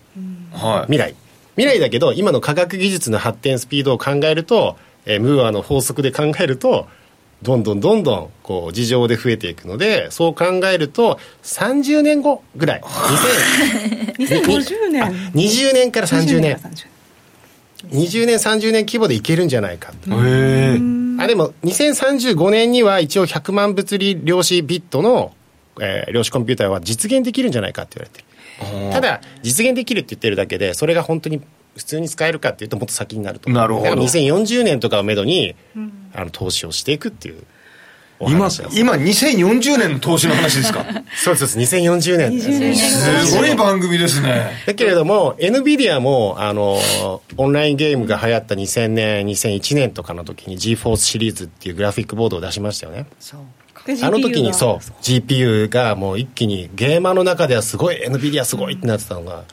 [0.54, 1.16] はい、未来。
[1.58, 6.88] 未来だけど今の科学技術の発展スピードを考えると、えー、ムーアの法則で考えると
[7.42, 12.82] どんどんどんどんこう事情で増えていくのでそう考えると30年後ぐらい。
[14.20, 15.04] 2050年。
[15.34, 16.60] 20年から30年。
[17.90, 20.12] 20年30年規模でいけるんじゃないかと。
[20.24, 20.80] へ
[21.20, 25.34] あでも2035年には一応100万物理量子ビットの、
[25.80, 28.26] えー、量子コンピューターは実現できるんじゃないかって言われてる。
[28.92, 31.42] ただ実現できるって言ってるだけでそれが本当に
[31.76, 33.50] 普通に使えるかっていうともっと先になると。
[33.50, 33.92] なるほど。
[33.94, 37.44] 2040年とかをめどに、うん、あの投資をしていくっていう
[38.30, 40.86] 今今2040年の投資の話ですか？
[41.16, 42.76] そうです2040年
[43.26, 43.36] す。
[43.36, 44.52] ごい番組ですね。
[44.68, 46.80] だけれども NVIDIA もあの
[47.38, 53.08] オンラインゲームが流行った2000年2001年とかの時に GForce シリーズっていうグラフィックボードを出しましたよね。
[53.20, 53.40] そう
[54.04, 59.46] あの時にそう GPU がもう一気にゲーマーの中ではすごい NVIDIA すごいってなってたのが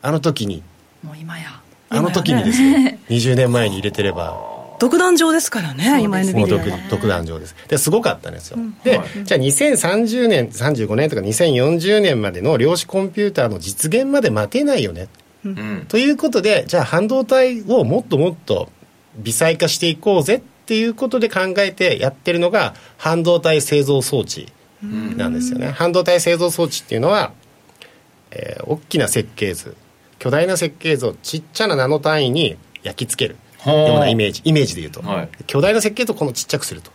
[0.00, 0.62] あの時に。
[1.02, 1.60] もう今や
[1.92, 2.98] あの時にですね。
[3.08, 4.52] 20年前に入れてれば。
[4.82, 7.54] 独壇場ですからね今 NVIDIA 独壇場です。
[7.68, 15.06] ですごかったんですよ、うん、で、はい、じゃあ2030年35年とか2040年までの量子コンピューターの実現まで待てないよね、
[15.44, 18.70] うん、ということでじゃあ半導体をもっともっと
[19.18, 24.48] 微細化していこうぜっていうことで考えてやってるのが半導体製造装置
[24.82, 27.32] なんですよね、半導体製造装置っていうのは、
[28.32, 29.76] えー、大きな設計図
[30.22, 33.36] 巨大な設計図をちっちゃなナノ単位に焼き付ける。
[33.66, 34.40] ようなイメージ。
[34.44, 36.92] イメージでいうと、はい、巨大な設計とこのちっちゃくすると。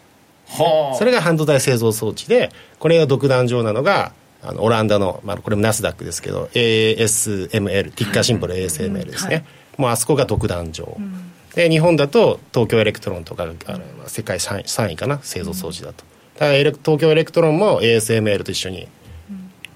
[0.97, 9.45] それが半導体製造装置でこれが独壇場なのがあのオランダの、まあ、これもナスダックですけど ASML ティッカーシンボル ASML ですね、はい、
[9.77, 13.53] もうあそこが独壇場、うん、で日本だと東京エレクトロンとかあの
[14.07, 18.87] 世界 3, 3位かな製造装置だと、だから東京エレクトロンも ASML と一緒に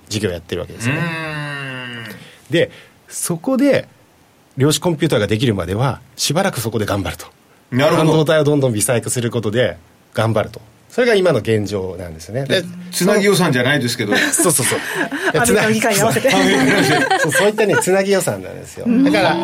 [0.08, 1.02] 事業やってるわけですよね。
[2.50, 2.72] で
[3.12, 3.88] そこで
[4.58, 7.28] 量子コンピューターができるまではしばらくそこで頑張ると
[7.71, 9.78] なるほど半導体をどんどん微細化することで
[10.13, 12.43] 頑張るとそれが今の現状なんですね。
[12.43, 14.13] で、つなぎ予算じゃないですけど。
[14.34, 15.45] そうそうそう。
[15.45, 17.32] つなぎ議会に合わせてそう。
[17.32, 18.86] そういったね、つなぎ予算なんですよ。
[19.06, 19.38] だから、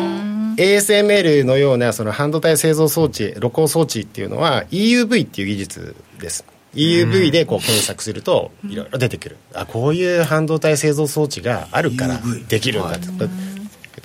[0.58, 6.44] ASML のようなその半導体製造装置、露光装置っていうのは EUV っていう技術です。
[6.74, 13.06] EUV でこう検索するといろいろ出てくる、あこういう半導体製造装置があるからできるんだと、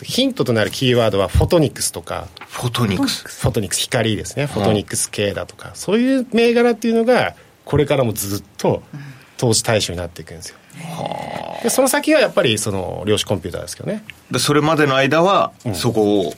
[0.03, 2.27] ヒントとなるキーワードはフォトニクスとか。
[2.47, 3.23] フォトニクス。
[3.41, 3.79] フォトニクス。
[3.79, 4.45] 光ですね。
[4.45, 7.35] フォトニクス系だとか、そういう銘柄っていうのが
[7.65, 8.83] これからもずっと
[9.37, 10.57] 投資対象になっていくんですよ、
[11.63, 14.03] でその先はやっぱりその量子コンピューターですけどね。
[14.31, 16.33] でそれまでの間はそこを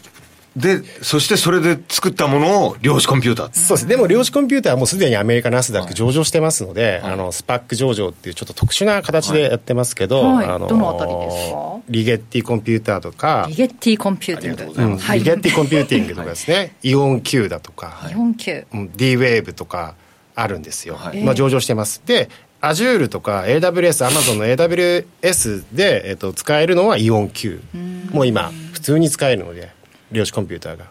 [0.55, 3.53] で、そしてそれで作ったものを量子コンピューター。
[3.53, 3.87] そうです。
[3.87, 11.79] でも量子コンピューターはもうすでにアメリカナスダック上場してますので、はい、あの、スパック上場っていうちょっと特殊な形でやってますけど、はい、あの、どのあたりですか？
[11.89, 14.81] リゲッティコンピューターとか、リゲッティコンピューティング。
[14.81, 18.65] うん、リゲッティコンピューティングとかですね、イオン Q だとか、イオン Q。
[18.73, 19.95] うん、D-Wave とか
[20.35, 20.97] あるんですよ。
[21.23, 22.01] まあ上場してます。
[22.05, 22.29] で、
[22.61, 27.61] Azure とか AWS、Amazon の AWS で、えっと、使えるのは IonQ。
[28.11, 29.69] もう今、普通に使えるので、
[30.15, 30.85] 量子コンピューターが。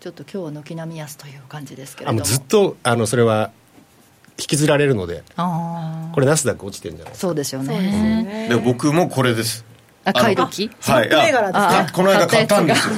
[0.00, 2.22] ちょっと今日は軒並み安という感じですけれども。
[2.22, 3.50] ずっとあのそれは
[4.38, 8.48] 引きずられるのでこれナスダック落ちてるんじゃないそうですよね。
[8.48, 9.66] で僕もこれです。
[10.04, 10.70] あ買い時？
[10.80, 11.10] はい。
[11.52, 12.94] あこの間買ったんですよ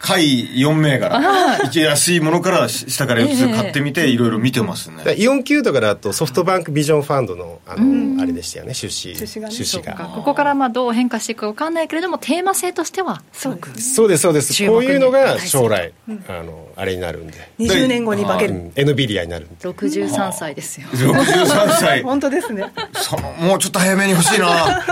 [0.00, 9.14] 買4銘柄一安いものから下から4つ買ってみていろいろ見てますね、イオン級とかだとソフトバンクビジョンファンドのあのあれでしたよね出資。
[9.14, 9.94] 出資が,、出が。
[10.14, 14.66] ここからまあどう変化していくか分かんないけれどもテーマ性としてはすごくそうですそうです。
[14.66, 15.92] こういうのが将来、
[16.28, 17.34] あのあれになるんで。
[17.58, 19.68] 20年後に化ける、エヌビディアになるんで。
[19.68, 20.88] 63歳ですよ。
[20.88, 22.02] 63歳。
[22.04, 22.64] 本当ですね。
[22.94, 24.84] そのもうちょっと早めに欲しいな。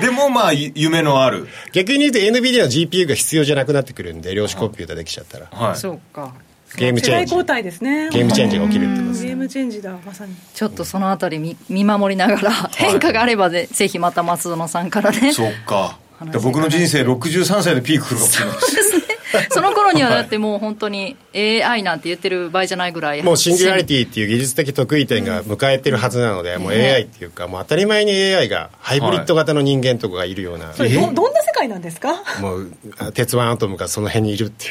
[0.00, 1.48] でもまあ夢のある。
[1.72, 6.32] 逆に言うと NVIDIA の GPU が必要じゃなくなってくるんで量子コンピューターできちゃったら、はい、そうか。
[6.76, 7.32] ゲームチェンジ。
[7.34, 8.08] 交代ですね。
[8.10, 10.34] ゲームチェンジが起きるってことですゲームチェンジだまさに。
[10.54, 15.32] ちょっとそのあたり見見守りながら変化があればで、ぜひまた松園さんからね。
[15.32, 15.98] そっか。
[16.42, 19.11] 僕の人生63歳でピーク来るかもしれないです
[19.50, 32.14] その頃にはだってもう本当に AI なんて言ってる場合じゃないぐらいもうシンギュラリティっていう技術的得意点が迎えてるはずなので、もう AI っていうかもう当たり前に AI がハイブリッド型の人間とかがいるような、それどどんな世界なんですか？
[32.40, 32.70] もう
[33.14, 34.68] 鉄腕アトムがその辺にいるってい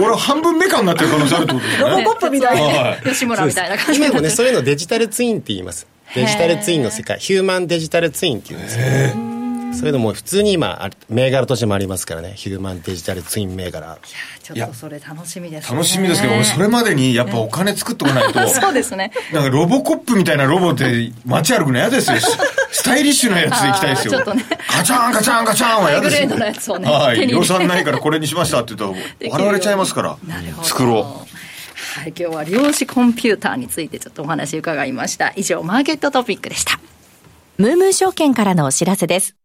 [0.00, 0.02] う。
[0.02, 1.90] 俺は半分メカになってる可能性あるってことですね。
[1.90, 2.56] ロボコップみたい。
[2.56, 4.00] な、吉村みたいな感じ。
[4.00, 5.86] 今もねそういうのデジタルツインって言います。
[6.14, 7.18] デジタルツインの世界。
[7.18, 8.84] ヒューマンデジタルツインっていうんですよ
[9.74, 12.32] そういうのも普通に今銘柄としてもありますからね。
[12.36, 13.86] ヒューマンデジタルツイン銘柄。
[13.86, 13.96] いや
[14.42, 18.48] ちょっとそれ楽しみです、ね、楽しみですけど俺それまでにやっぱお金作っておかないと。
[18.48, 19.10] そうですね。
[19.32, 22.18] なんかロボコップみたいなロボで街歩くの嫌ですよ。
[22.18, 26.10] スタイリッシュなやつで行きたいですよ、ね、ガチャンガチャンガチャンは嫌で
[26.60, 30.16] すよ、ね、はい、予算ないからこれにしましたって言ったら笑われちゃいますから。
[30.62, 31.34] 作ろう
[32.00, 35.32] はい、今日は量子コンピューターについてちょっとお話伺いました。
[35.36, 36.80] 以上マーケットトピックでした。
[37.56, 39.36] ムームー証券からのお知らせです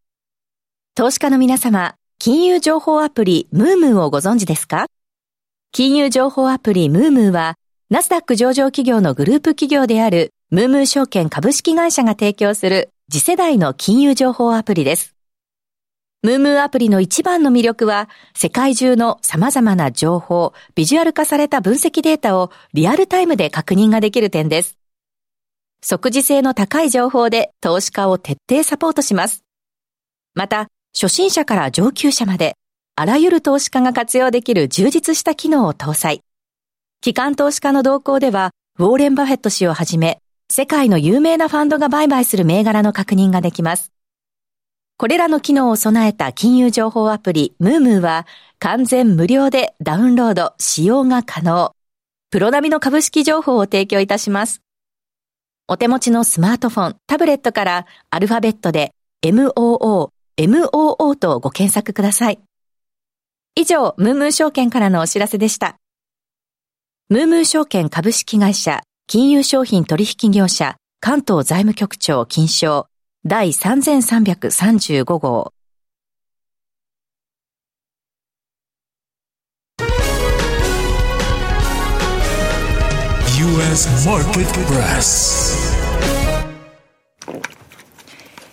[0.96, 4.86] 投資家の皆様、金融情報アプリムームーをご存知ですか？
[5.70, 7.54] 金融情報アプリムームーは、
[7.90, 15.14] ナスダック上場企業のグループ企業であるムームー証券株式会社が提供する次世代の金融情報アプリです。
[16.22, 24.76] ムームーアプリの一番の魅力は、世界中の様々な情報、ビジュアル化された分析データをリアルタイムで確認ができる点です。
[25.82, 29.44] 即時性の高い情報で投資家を徹底サポートします。
[30.34, 32.56] また、初心者から上級者まで、
[32.96, 36.22] あらゆる投資家が活用できる充実した機能を搭載。
[37.00, 43.92] 機関投資家の動向では、ウォーレン・バフェット氏をはじめ、世界の有名なファンドが売買する銘柄の確認ができます。
[44.98, 48.26] これらの機能を備えた金融情報アプリ、ムームーは、
[48.58, 51.72] 完全無料でダウンロード、使用が可能。
[52.30, 54.60] プロ並みの株式情報を提供いたします。
[55.68, 62.40] お手持ちのスマートフォン、タブレットからアルファベットで MOO MOO とご検索ください。
[63.56, 65.76] 以上、ムームー証券からのお知らせでした。
[67.10, 72.86] ムームー証券株式会社、金融商品取引業者、関東財務局長金賞、
[73.26, 75.52] 第3335号。
[83.40, 85.79] US Market Press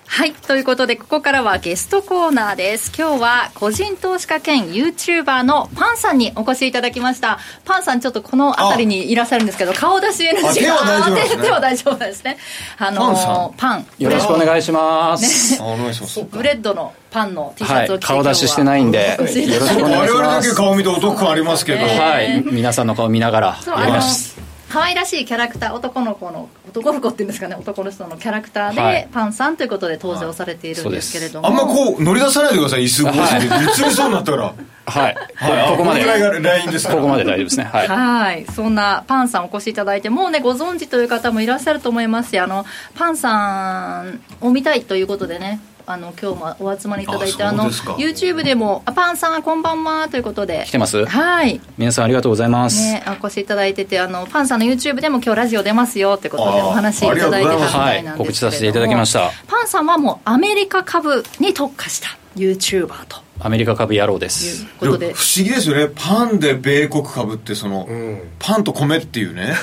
[0.10, 0.34] はい。
[0.34, 2.92] ということで、ここからはゲストコーナーです。
[2.98, 7.38] 今日は個人投資家兼 YouTuber のパンさんにお越しいただきました。
[7.66, 10.54] パンさん、ちょっとこの辺りにいらっしゃるんですけど、顔出し NG が。
[10.54, 12.38] 手は大丈夫です、ね、手は大丈夫ですね。
[12.78, 13.86] あのパン。
[14.00, 15.54] よろしくお願いします。
[15.54, 16.24] ね、お願いします。
[16.24, 19.92] ブレッドのパンの T シャツを着て、はい、顔出ししてないんで、よろしくお願いします。
[19.92, 21.86] 我々だけ顔見てお得感ありますけど。
[21.86, 22.44] はい。
[22.50, 24.38] 皆さんの顔見ながらやります。
[24.78, 34.54] 可愛らしいキャラクター男の子の男の子っていうんですかね男の人のキャラクターで、はい、パンさんということで登場されているんですけれども、あんまこう乗り出さないでください椅子越しで、はい、そうになったから。
[34.90, 36.06] はい、はい、ここまで。
[36.06, 37.64] ラインですここまで大丈夫ですね。
[37.64, 42.64] はい、はい、そんなパンさんお越しいただいてもうねご存知という方もいらっしゃると思いますしあの
[42.94, 45.60] パンさんを見たいということでね
[45.90, 50.66] あの今日もお集まりいただいてあの YouTube でもあパンさんこんばんはということで。
[50.68, 51.06] 来てます？
[51.06, 51.62] はい。
[51.78, 59.32] 皆さんありがとうございます、ね、お越しいただいててあのパンさんの YouTube でも今日ラジオ出ますよってことでお話いただいてたみたいなんですけど、はい、告知させていただきました。
[59.48, 63.20] パンさんはもうアメリカ株に特化した YouTuber と。
[63.40, 64.66] アメリカ株野郎です。
[64.80, 65.88] 不思議ですよね。
[65.96, 69.54] パンで米国株ってその、うん、パンと米っていうね。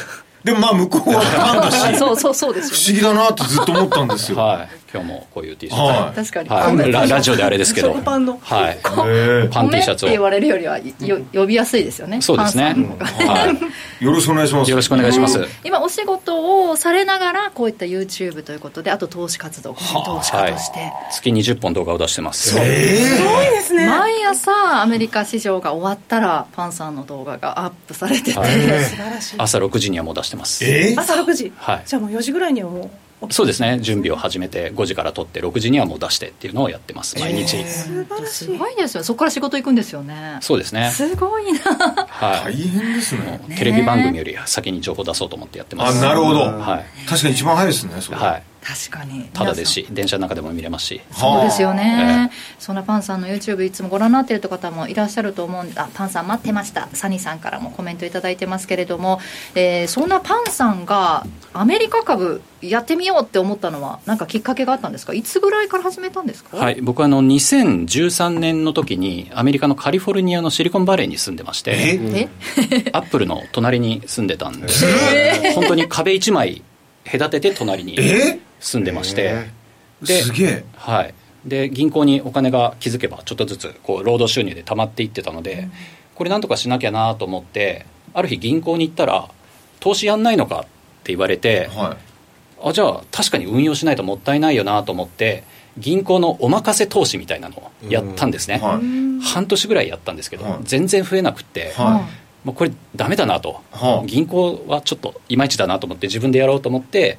[0.43, 1.97] でもまあ向こうはパンだし。
[2.01, 4.39] そうそうそうです、ね、不思議だなってずっと思ったんでよ。
[4.39, 6.93] はい今日もこういう T シャツ、はい、確かに、はい。
[6.93, 7.95] ラ、ラジオであれですけど。
[7.95, 8.79] パンのはい。
[9.51, 10.09] パン T シャツを。
[10.09, 12.23] って言われるよりはよ呼びやすいですよね。
[12.23, 13.59] そうですね、は
[14.01, 14.71] い、よろしくお願いします。
[14.71, 19.81] よろしくお願いします、今お仕事をされながらこういった YouTube ということであと投資活動投
[20.23, 22.51] 資家として、はい、月20本動画を出してます。
[22.51, 23.89] すごいですね。
[23.89, 28.51] 毎朝アメリカ市場が終わったらパンさんの動画がアップされてて、はい、
[28.85, 29.37] 素晴らしい。
[29.39, 30.65] 朝6時にはもう出してます。
[30.65, 32.91] えー、朝6時、はい、じゃあもう4時ぐらいにはもう
[33.31, 33.79] そうですね。
[33.81, 37.19] 準備を始めて5時から撮って6時にはもう出してっていうのをやってます。
[37.19, 39.05] 毎日、えー、すごいですよ。
[39.05, 40.39] そこから仕事行くんですよね。
[40.41, 40.91] そうですね。
[40.91, 41.59] すごいな、
[42.09, 43.41] はい、大変ですね。
[43.57, 45.99] テレビ番組より先に情報出そうと思ってやってます。
[45.99, 48.19] あなるほど、はい、確かに一番早いですねそれ。
[48.19, 49.25] はい確かに。
[49.33, 51.01] ただですし電車の中でも見れますし。
[51.13, 56.89] そうですよね、えー、そんなパンさんの YouTube いつもご覧になっている方もいらっしゃると思うんあパンさん待ってました。
[56.95, 59.21] サニーさんからもコメント頂いてますけれども、
[59.55, 65.13] えー、そんなパンさんがアメリカ株やってみようって思ったのは何かきっかけがあったんですか？
[65.13, 66.57] いつぐらいから始めたんですか？
[66.57, 72.29] はい僕はあの2013年の時にアメリカのカリフォルニアのシリコンバレーに住んでまして
[72.93, 74.69] アップルの隣に住んでたんで
[75.55, 76.63] 本当に壁一枚
[77.11, 77.99] 隔てて隣に
[78.65, 79.45] 住んでまして、
[80.03, 80.65] ですげえ。
[80.77, 81.15] はい。
[81.45, 85.69] で銀行にお金が気づけばちょっとずつこう労働収入で溜まっていってたので、
[86.15, 87.85] これなんとかしなきゃなと思って
[88.15, 89.29] ある日銀行に行ったら
[89.81, 91.97] 投資やんないのかって言われて、は
[92.63, 95.45] い、あじゃあ確かに運用しないともったいないよなと思って
[95.77, 101.75] 銀行のお任せ投資みたいなのをやったんですね、はい、半年ぐらいやったんですけど、はい、全然増えなくって、
[102.45, 103.61] もうこれダメだなと、
[104.07, 107.19] 銀行はちょっといまいちだなと思って自分でやろうと思って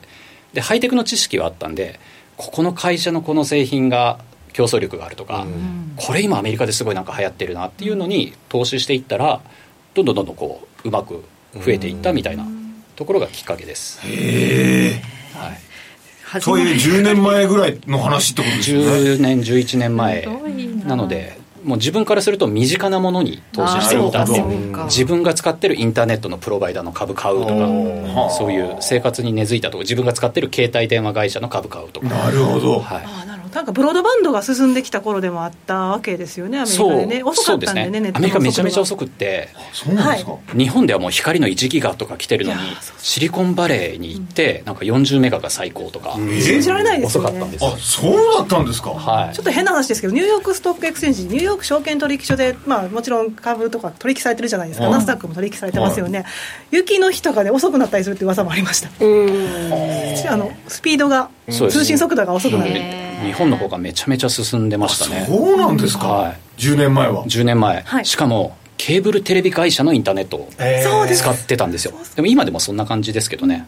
[0.55, 1.99] でハイテクの知識はあったんで
[2.37, 4.19] ここの会社のこの製品が
[4.53, 9.41] 競争力があるとか、うん、これ今アメリカですごいなんか流行ってるなっていうのに投資していったら
[9.93, 12.45] どんどんどんどんこううまく増えていったみたいな
[12.95, 13.99] ところがきっかけです。
[14.07, 15.01] へえ。
[15.33, 16.41] はい。
[16.41, 18.79] そういう10年前ぐらいの話ってことですね。
[18.79, 20.25] 10年11年前
[20.85, 24.25] なのでもう自分からすると身近なものに投資していた
[24.85, 27.95] 自分が使ってるインターネットのプロバイダーの株買うとか。
[28.29, 32.07] そういう生活に根付いたとか自分が使ってる携帯電話会社の株買うとか。
[32.07, 33.25] なるほど、はい、あ
[33.55, 37.23] なんかブロードバンドが進んできた頃でもあったわけですよねアメリカでね。
[37.23, 38.11] 遅かったんでねね。
[38.13, 39.49] アメリカめちゃめちゃ遅くって。
[39.71, 42.59] そうなんですか、はい、日本ではもう光の1ギガとか来てるのに
[42.99, 46.15] シリコンバレーに行ってなんか40メガが最高とか。
[46.41, 47.29] 信じられないですよね。
[47.29, 48.89] 遅かったんですあそうだったんですか？
[48.91, 49.33] はい。
[49.33, 56.25] ちょっと変な話ですけどニューヨークストックエクスチェンジニューヨーク証券取引所で、まあ、もちろん株とか取引されてるじゃないですか、ナスダックも取引されてますよね、
[56.71, 63.04] 雪の日とかで遅くなったりするって噂もありました、あのスピードが、通信速度が遅くなる。
[63.23, 65.25] 日本の方がめちゃめちゃ進んでましたね。
[65.27, 67.25] そうなんですか、はい、10年前は。
[67.25, 71.93] 10年前、はい、しかもケーブルテレビ会社のインターネットを使ってたんですよ。
[72.15, 73.65] でも今でもそんな感じですけどね、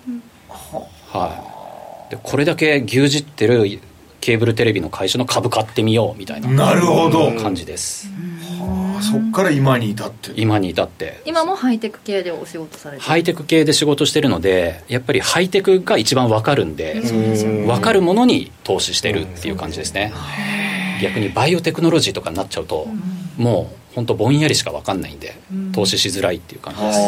[1.11, 2.11] はい。
[2.11, 3.79] でこれだけ牛耳ってる
[4.19, 7.31] ケーブルテレビの会社の株買ってみようみたいななるほど。
[7.33, 8.09] 感じです
[8.47, 10.31] はあそっから今に至って。
[10.35, 11.21] 今に至って。
[11.25, 17.01] 今もハイテク系でお仕事されてハイテク系で仕事してるのでやっぱりハイテクが一番分かるんで
[17.65, 20.13] 分かるものに投資してるっていう感じですね。
[21.01, 22.87] 逆にバイオテクノロジーとかになっちゃうと
[23.37, 25.35] もう本当ぼんやりしか分かんないんで、
[25.73, 26.99] 投資しづらいっていう感じです、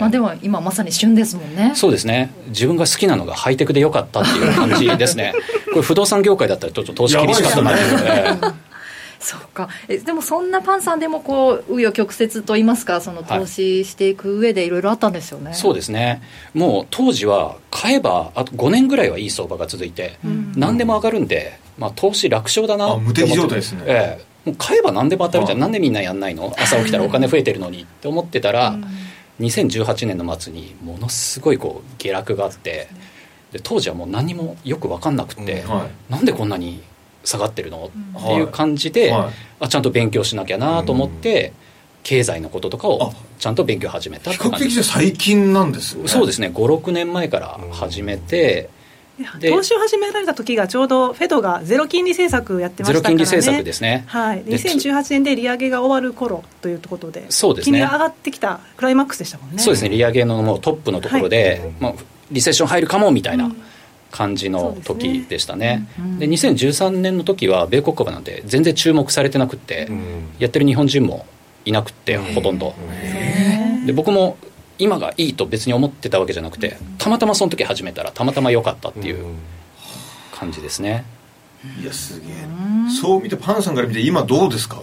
[0.00, 1.70] まあ、でも今まさに旬ですもんね。
[1.76, 2.32] そうですね。
[2.48, 5.34] 自分が好きなのがハイテクでよかったっていう感じですね。
[5.70, 8.54] これ不動産業界だったらちょっと投資厳しかったなっていうので
[9.24, 9.70] そうか。
[9.88, 16.22] えでもそんなパンさんでもこう紆余曲折といいますかその投資していく上でいろいろあったんですよね、はい、そうですね。
[16.52, 24.24] もう当時は買えばあと5年ぐらいはいい相場が続いて、うん、何でも上がるんで、まあ、投資楽勝だなって無敵状態ですね、ええ。
[24.44, 25.58] もう買えば何でも当たるじゃん。
[25.58, 26.54] なんでみんなやんないの？
[26.58, 28.84] 朝起きたらお金増えてるのにって思ってたら、うん、
[29.40, 32.88] 2018年の末にものすごいこう下落があって
[33.52, 35.70] で当時はもう何もよく分かんなくて、うん。
[35.70, 36.82] はい、なんでこんなに
[37.24, 37.90] 下がってるの？
[38.18, 39.20] っていう感じで、はい。
[39.20, 41.52] はい、あちゃんと勉強しなきゃなと思って、
[42.02, 46.06] 経済のこととかをちゃんと勉強始めた比較的最近なんですね。
[46.06, 46.48] そうですね。
[46.48, 48.68] 56年前から始めて、
[49.40, 53.24] 投資を始められた時がちょうどフェドがゼロ金利政策やってましたからね。
[53.24, 57.78] ゼロ金利政策ですね、はい、2018年で利上げが終わる頃ということでそうですね。
[57.78, 59.58] 金利が上がってきたクライマックスでしたもんね。
[59.60, 59.90] そうですね。
[59.90, 61.94] 利上げのもうトップのところで、はい、まあ、
[62.32, 63.54] リセッション入るかもみたいな、
[64.16, 65.88] 感じの時でしたね。
[66.20, 71.26] で、ね、2013年の時は米国株なんて全然注目されてなくて、うん、やってる日本人も
[71.64, 72.74] いなくてほとんど。
[73.86, 74.36] で僕も
[74.78, 79.24] 今がいいと別に思ってたわけじゃなくてたまたまその時始めたらたまたま良かったっていう
[80.32, 81.04] 感じですね。
[81.82, 82.30] いやすげえ。
[83.02, 84.80] そう見てパンさんから見て今どうですか？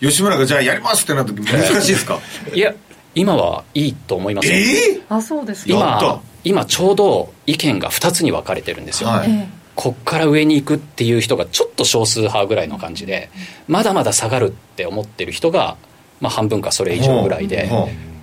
[0.00, 2.20] 吉村がじゃあやりますってなった時難しいですか？
[2.54, 2.74] いや
[3.14, 13.30] 今はいいと思いますええー、あそうです今今ちょうど意見が2つに分かれてるんですよ、はい、こっから上に行くっていう人がちょっと少数派ぐらいの感じで
[13.66, 15.76] まだまだ下がるって思ってる人が、
[16.20, 17.70] まあ、半分かそれ以上ぐらいで、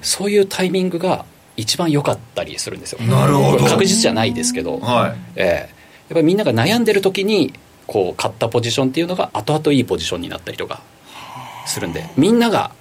[0.01, 1.25] そういうタイミングが
[1.57, 3.01] 一番良かったりするんですよ。
[3.01, 3.65] なるほど。
[3.65, 5.15] 確実じゃないですけど、はい。
[5.35, 5.67] えー、やっ
[6.09, 7.53] ぱりみんなが悩んでる時に
[7.87, 10.81] こう買ったポジションっていうのが後々いいポジションになったりとか
[11.65, 12.71] するんでみんなが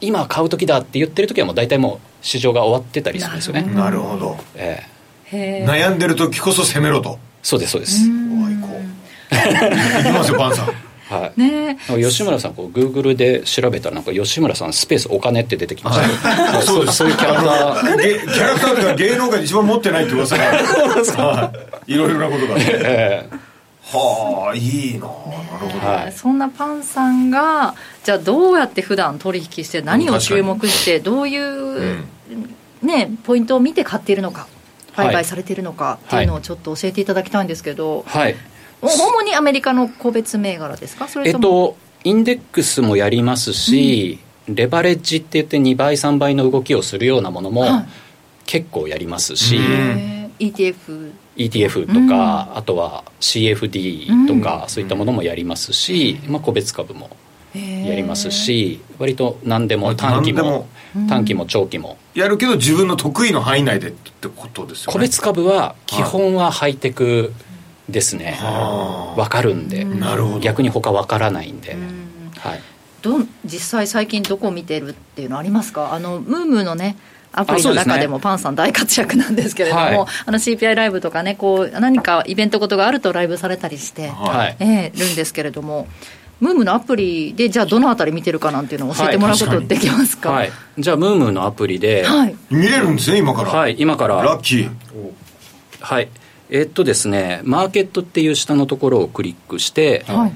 [0.00, 3.62] 今買う時だって言ってる時はもう大体もう市場が終わってたりするんですよね。
[3.62, 7.18] なるほど、えー、悩んでる時こそ攻めろと。
[7.42, 8.02] そうですそうです。
[8.02, 10.00] おいこう。
[10.00, 10.66] いきますよパンさん。
[11.08, 11.78] はい、ね。
[11.86, 17.98] 吉村さんこうグーグルで調べたらなんか吉村さんスペースお金って出てきました、はい、そうそういうキャラクター。
[17.98, 21.60] キャラクターというか芸能界で一番持ってないって噂がある。
[21.86, 21.96] い。
[21.96, 23.47] ろいろなことが、ね、えー
[23.90, 25.00] はあいいな。
[25.00, 25.10] なる
[25.72, 27.74] ほど、はい、そんなパンさんが
[28.04, 32.08] じゃあどうやって普段取引して何を注目してどういう、うん、
[32.82, 34.46] ねポイントを見て買っているのか
[34.96, 38.34] 売買されているのかっていうのをちょっと教えていただきたいんですけど、はい、
[38.82, 41.08] 主にアメリカの個別銘柄ですか？
[41.08, 44.18] それとも、えっと、インデックスもやりますし、
[44.48, 47.64] うん、レバレッジって言って2倍3倍の動きをするようなものも
[48.44, 57.08] 結構やりますし、うん、ETF ETF とか、うん、あとは CFD とか、そういったものもやりますし、まあ、個別株も
[57.54, 60.68] やりますし割と何でも短期も
[61.08, 61.96] 短期も長期も。
[62.14, 64.92] やるけど自分の得意の範囲内でってことですよね。
[64.92, 67.32] 個別株は基本はハイテク
[67.88, 68.38] ですね。
[69.16, 69.84] 分かるんで。
[69.84, 70.40] なるほど。
[70.40, 71.76] 逆に他分からないんで、
[72.38, 72.60] はい。
[73.02, 75.94] ど実際最近どこ見てるっていうのありますか？
[75.94, 76.96] あのムームーのね
[77.32, 84.56] アプリの中でもパンさん大活躍なんですけれども、ねはい、あの CPI ライブとかねこう何かイベントことがあるとライブされたりして、はい。
[84.60, 85.86] えー、るんですけれども
[86.40, 90.30] ムームのアプリでじゃあどのあたり見てるかなんていうのを教えてもらうことできますか？
[90.30, 93.50] はい、じゃあムームのアプリで、はい、見れるんですね今から。
[93.50, 94.22] はい今から。
[94.22, 94.70] ラッキー。
[95.80, 96.08] はい。
[96.50, 100.32] えー、っとですねマーケットっていう下のところをクリックして、はい、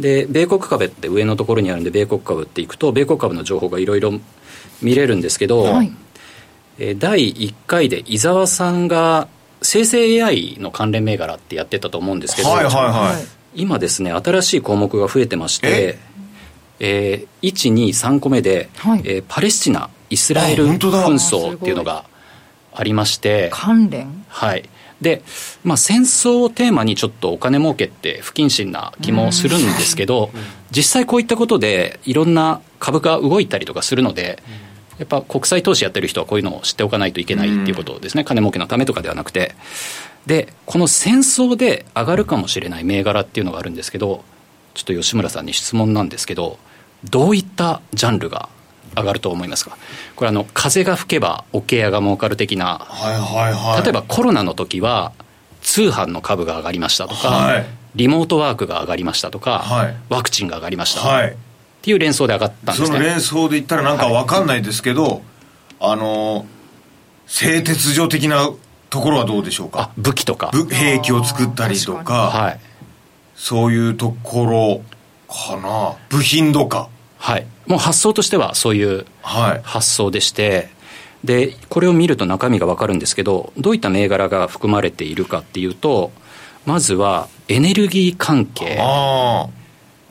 [0.00, 4.12] で米国株って上のところにあるんで米国株っていくと米国株の情報がいろいろ
[4.80, 5.92] 見れるんですけど、はい、え
[6.98, 9.28] 第1回で伊沢さんが
[9.60, 13.18] 生成 AI の関連銘柄ってやってたと思うんですけど、はいはいは
[13.54, 15.98] い、今ですね新しい項目が増えてましてえ？
[16.84, 22.04] えー、123個目で、はい、えー、パレスチナイスラエル紛争っていうのが
[22.74, 24.24] ありまして関連？
[24.28, 24.68] はい。
[25.00, 25.22] で、
[25.64, 30.30] まあ、戦争をテーマにちょっとお金儲けって不謹慎な気もするんですけど、
[30.70, 34.40] 実際こういったことでいろんな株が動いたりとかするので、
[35.02, 39.56] やっぱ国際投資やってる人はこういうのを知っておかないといけないっていうことですね、金儲けのためとかではなくて。
[40.26, 44.22] で、この戦争で上がるかもしれない銘柄っていうのがあるんですけど、
[44.74, 46.58] ちょっと吉村さんに質問なんですけど、
[47.10, 48.48] どういったジャンルが
[48.96, 49.76] 上がると思いますか？
[50.14, 55.12] これあの風が吹けば桶屋が儲かる的な、はいはいはい、例えばコロナの時は
[55.62, 61.36] 通販の株が上がりましたとか、はい、リモートワークが上がりましたとか、はい、ワクチンが上がりました、はい、
[61.82, 62.86] っていう連想で上がったんですね。
[62.86, 65.20] その連想で言ったらなんか分かんないですけど、はい、
[65.80, 66.46] あの
[67.26, 68.48] 製鉄所的な
[68.88, 69.90] ところはどうでしょうか？
[69.96, 70.52] 武器とか。
[70.70, 72.30] 兵器を作ったりとか。
[72.30, 72.60] はい。
[73.34, 74.82] そういうところ
[75.28, 75.96] かな。
[76.08, 76.88] 部品とか。
[77.18, 77.46] はい。
[77.66, 80.68] もう発想としてはそういう発想でして、はい、
[81.24, 86.10] でこれを見ると中身が分かるんですけどどういった銘柄が含まれているかっていうと
[86.66, 88.78] まずはエネルギー関係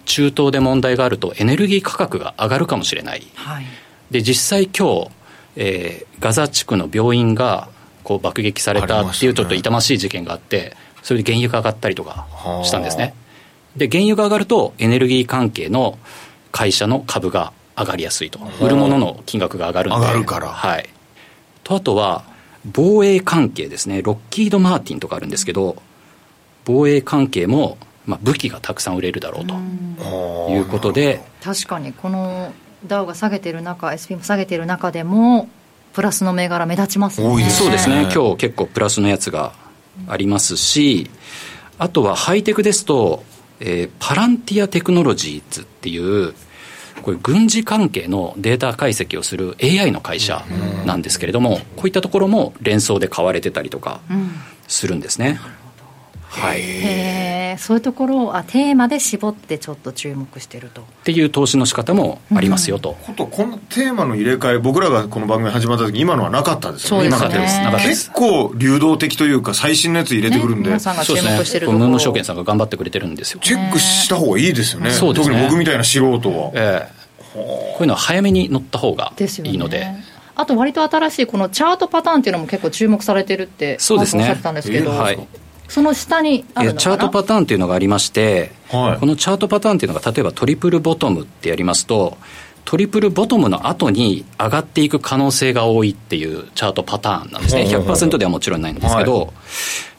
[0.05, 3.65] 中東で問題があるとエネルギー価格が上がるかもしれない、はい、
[4.11, 5.11] で実際今日、
[5.55, 7.69] えー、ガザ地区の病院が
[8.03, 12.27] こう爆撃されたっていうちょっと痛ましい事件があってそれで原油が上がったりとか
[12.63, 13.13] したんですね。
[13.75, 15.97] で原油が上がるとエネルギー関係の
[16.51, 18.39] 会社の株が上がりやすいと。
[18.59, 19.99] 売るものの金額が上がるんで。
[19.99, 20.49] 上がるから。
[20.49, 20.89] はい。
[21.63, 22.23] とあとは
[22.65, 24.01] 防衛関係ですね。
[24.01, 25.81] ロッキード・マーティンとかあるんですけど
[26.65, 29.53] 防衛関係もまあ、武器がたくさん売れるだろうと
[30.51, 32.51] いうことで確かにこの
[32.85, 35.49] ダウが下げてる中 SP も下げてる中でも
[35.93, 37.27] プラスの銘柄目立ちますね。
[37.27, 37.65] 多いですね。
[37.65, 38.09] そうですね。
[38.13, 39.53] 今日結構プラスのやつが
[40.07, 41.09] ありますし
[41.77, 43.23] あとはハイテクですと、
[43.59, 46.33] えー、パランティアテクノロジーズっていう
[47.03, 50.45] これ軍事関係のデータ解析をする AI の会社
[50.85, 54.01] なんですけれども、こういったところも連想で買われてたりとか
[54.67, 55.39] するんですね。
[55.55, 55.61] うん
[56.32, 60.82] はい、へそういうところをあテーマで絞ってちょっと注目してると。
[60.82, 62.95] っていう投資の仕方もありますよと。
[63.07, 67.11] うん、とこのテーマの入れ替え僕らがこの番組始まった時今のはなかったですよね。
[67.11, 67.71] そうですね。
[67.82, 73.39] 結構流動的というか最新のやつ入れてくるんで、ね、皆さんが注目してるところ、ね、証券さんが頑張ってくれてるんですよ。
[73.43, 74.91] チェックした方がいいですよね。
[74.91, 75.36] そうですね。
[75.36, 76.51] 特に僕みたいな素人は。
[76.53, 77.01] ええ
[77.34, 79.88] こういうのは早めに乗った方がいいので。
[80.36, 84.23] あと割と新しいこのチャートパターンっていうのも結構注目されてるってそうですね。
[84.23, 85.27] おっしゃってたんですけど、えーはい、
[85.72, 92.17] その下にあるチャートパターンっていうのがありまして、はい、このチャートパターンっていうのが例えばトリプルボトムってやりますと
[92.65, 97.63] トリプルボトムの後に上がっていく可能性が多いっていうチャートパターンなんですね。
[97.67, 99.26] 100%ではもちろんないんですけど、は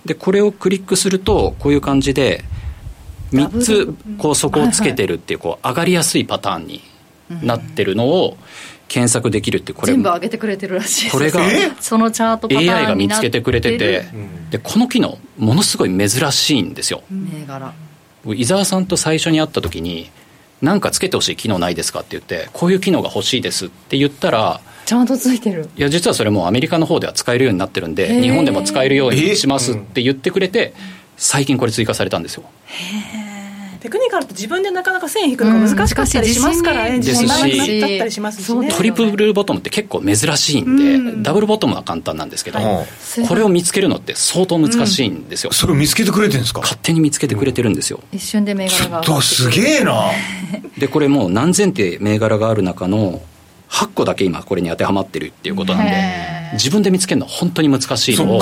[0.05, 2.45] い、でこれをクリックするとこういう感じで
[3.33, 6.83] 3つこう底をつけてるっていうこう上がりやすいパターンに
[7.43, 8.37] なってるのを
[8.93, 11.41] 検索できるってこれ全部上げてくれてるらしいこれが
[11.81, 14.05] そのチャートパターン AI が見つけてくれてて
[14.51, 17.03] でこの機能ものすごい珍しいんですよ。
[17.11, 17.73] 銘柄。
[18.27, 20.11] 伊沢さんと最初に会った時に
[20.61, 25.71] 何かつけてほしい機能ないですかって言ってこういう機能が欲しいですって言ったらちゃんとついてる。
[25.75, 30.75] いや実はそれもアメリカの方では使えるようになってるんで日本でも使えるようにしますって言ってくれて
[31.17, 32.45] 最近これ追加されたんですよ。
[32.67, 33.22] へえ
[33.83, 37.39] テクニカルって自分でなかなか線引くのが難しかったりしますからね、ですしだっ
[37.99, 42.61] たりしますし、ね、トリプルボトムって結構珍しいんで、うん、ダブルボトムは簡単なんですけど、
[43.27, 46.61] これを見つけるのって相当難しいんですよ、うん、それを見つけてくれてるんですか？
[46.61, 49.01] 勝手に見つけてくれてるんですよ、一瞬で銘柄が。
[49.01, 50.13] ちょっとすげえな。
[50.79, 53.21] でこれもう何千って銘柄がある中の
[53.69, 55.93] 8個だけ今これに当てはまってるっていうことなんで
[56.53, 58.41] 自分で見つけるのは本当に難しいのを。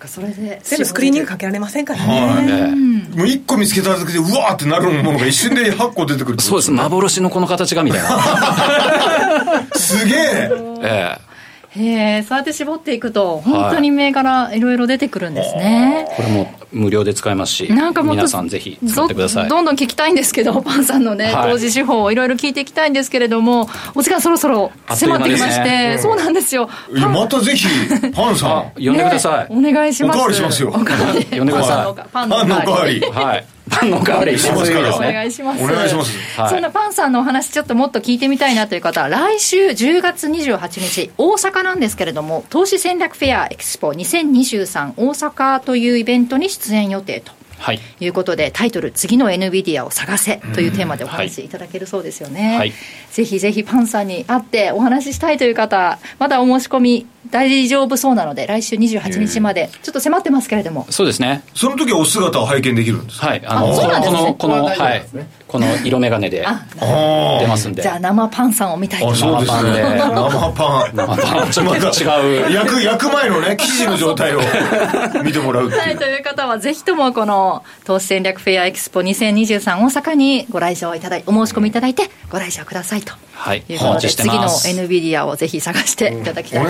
[0.00, 0.08] か。
[0.08, 2.72] それで全部スクリーニングかけられませんからね、はい、
[3.14, 6.70] もう1個見つけただけでうわーってなるものが一瞬で8個出てくるそうです。
[6.70, 9.64] 幻のこの形がみたいな。
[9.74, 10.50] すげえ。
[10.82, 11.29] ええ
[11.70, 19.48] へえそうやって絞っていくと本当に銘柄いろいろ出てくるんですね、はい、これも無料で使えますしなんか皆さんぜひ使ってください。
[19.48, 26.68] どんどん聞きたいんですけど パンさんのね、はい、投資手法をいろいろ聞いていきたいんですけれどもお時間そろそろ迫ってきまして、ね、そうなんですよ。
[26.90, 27.66] またぜひ
[28.12, 28.72] パンさん。
[28.76, 30.16] 呼んでください、ね、お願いします。
[30.16, 30.72] おかわりしますよ。
[30.72, 32.08] 呼んでください。
[32.12, 33.00] パンのおかわり。
[33.00, 35.62] はいパンの代わりしますから、お願いします。
[35.62, 36.40] お願いします。
[36.40, 47.39] はい、そんなパンさんのお話ちょっともっと聞いてみたいなという方は、来週10月28日、大阪なんですけれども、投資戦略フェアエクスポ2023大阪というイベントに出演予定と。
[47.60, 52.72] はい、いうことでタイトル「次の NVIDIA を探せ」というテーマでお話しいただけるそうですよね、はい、
[53.12, 60.86] ぜひぜひパンさんに会ってお話ししたいという方まだお申し込み大丈夫そうなので来週28日までちょっと迫ってますけれども。
[60.90, 61.42] そうですね。
[61.54, 63.42] その時はお姿を拝見できるんですはい。
[63.44, 65.04] あのあこのこのはい
[65.50, 67.82] この色眼鏡で出ますんで。
[67.82, 69.82] じゃあ生パンさんを見たいと生パンで。
[69.82, 70.96] 生パン。
[70.96, 71.50] 生パン。
[71.50, 72.52] ちょっと違う。
[72.52, 74.40] 焼く焼く前のね生地の状態を
[75.24, 86.68] 見てもらうはいという方はぜひともこの投資戦略フェアエキスポ2023大阪にご来場いただいお申し込みいただいてご来場くださいとはい、いうことで次の NVIDIA をぜひ探していただきたいと思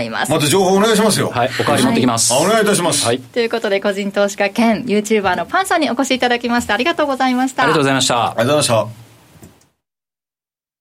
[0.00, 1.28] います、また情報お願いしますよ。
[1.28, 1.50] はい。
[1.60, 7.64] おかわり持ってきます、はい、お願いいたします、はい、ということで個人投資家兼 YouTuber のパンさんにお越しいただきましたありがとうございました。
[7.64, 8.26] ありがとうございました。
[8.26, 9.08] ありがとうございました。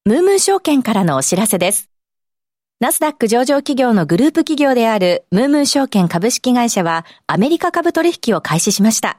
[0.05, 1.89] ムームー証券からのお知らせです。
[2.79, 9.17] ナスダック上場企業のグループ企業であるムームー証券株式会社はアメリカ株取引を開始しました。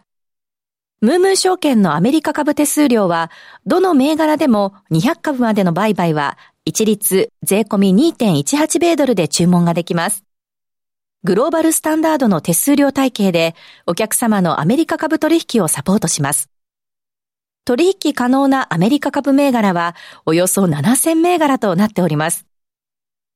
[1.00, 3.30] ムームー証券のアメリカ株手数料は、
[3.66, 10.24] どの銘柄でも200株までの売買は、一律税込み2.18米ドルで注文ができます。
[11.22, 13.54] グローバルスタンダードの手数料体系で、
[13.86, 16.50] お客様のアメリカ株取引をサポートします。
[17.64, 19.94] 取引可能なアメリカ株銘柄は、
[20.26, 22.44] およそ7000銘柄となっております。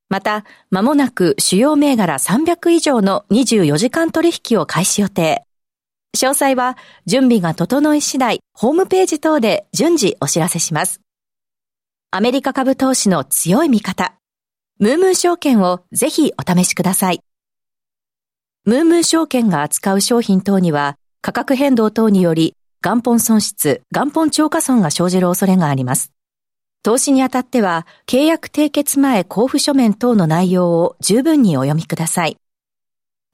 [0.09, 5.45] また、まもなく主要銘柄300以上の24時間取引を開始予定。
[6.17, 11.01] 詳細は準備が整い次第、ホームページ等で順次お知らせします。
[12.11, 14.15] アメリカ株投資の強い味方、
[14.79, 17.21] ムームー証券をぜひお試しください。
[18.65, 26.13] ムームー証券が扱う商品等には価格変動等により元本損失、元本超過損が生じる恐れがあります。
[26.83, 32.37] 投資にあたっては契約締結前交付書面等の内容を十分にお読みください。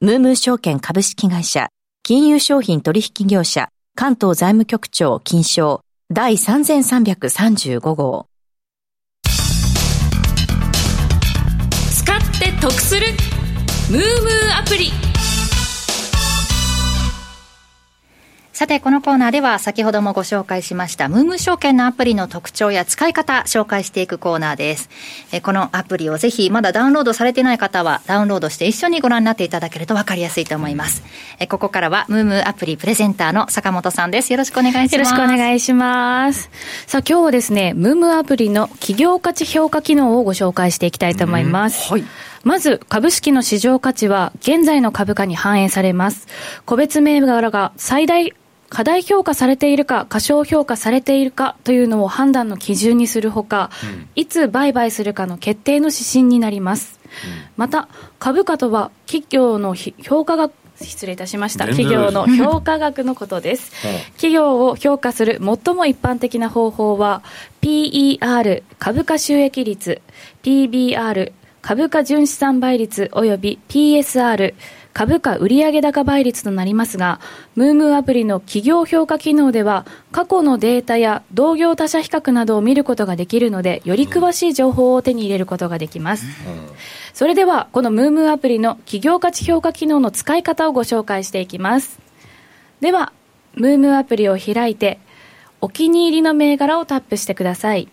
[0.00, 1.70] ムームー証券株式会社
[2.08, 8.24] 金融商品取引業者、関東財務局長金賞第3335号。
[11.92, 13.08] 使って得する
[13.90, 15.07] ムームーアプリ
[18.58, 24.90] さて、このコーナーでは先ほどもご紹介しましたムーム証券のアプリの特徴や使い方紹介していくコーナーです。
[25.30, 31.04] えこのアプリをぜひまだダウンロードされてない方はダウンロードして一緒にご覧になっていただけると分かりやすいと思います。
[31.38, 34.32] えここからはムームアプリプレゼンターの坂本さんです。
[34.32, 34.92] よろしくお願いします。
[34.96, 36.50] よろしくお願いします。
[36.88, 41.92] さあ今日はですね、ムームアプリの企業価値評価機能をご紹介していきたいと思います。
[41.92, 42.02] はい。
[42.42, 46.26] まず、株式の市場価値は現在の株価に反映されます。
[46.66, 48.34] 個別銘柄が最大
[48.68, 57.00] 過大評価されているか、過小評価されているかというのを判断の基準にするほか、うん、いつ売買するかの決定の指針になります。
[57.04, 57.10] うん、
[57.56, 57.88] また、
[58.18, 60.52] 株価とは企業の評価額
[60.84, 61.66] 失礼いたしました。
[61.66, 63.72] 企業の評価額のことです、
[64.14, 67.22] 企業を評価する最も一般的な方法は
[67.62, 70.00] PER 株価収益率
[70.42, 74.54] PBR 株価純資産倍率および PSR
[74.98, 77.20] 株価売上高倍率となりますが、
[77.54, 86.26] ムームーアプリの企業評価機能では、過去のデータや同業他社比較などを見ることができるので、より詳しい情報を手に入れることができます。
[87.14, 92.00] それでは、このムームーアプリの企業価値評価機能の使い方をご紹介していきます。
[92.80, 93.12] では、
[93.54, 94.98] ムームーアプリを開いて、
[95.60, 97.86] お気に入りの銘柄をタップしてください。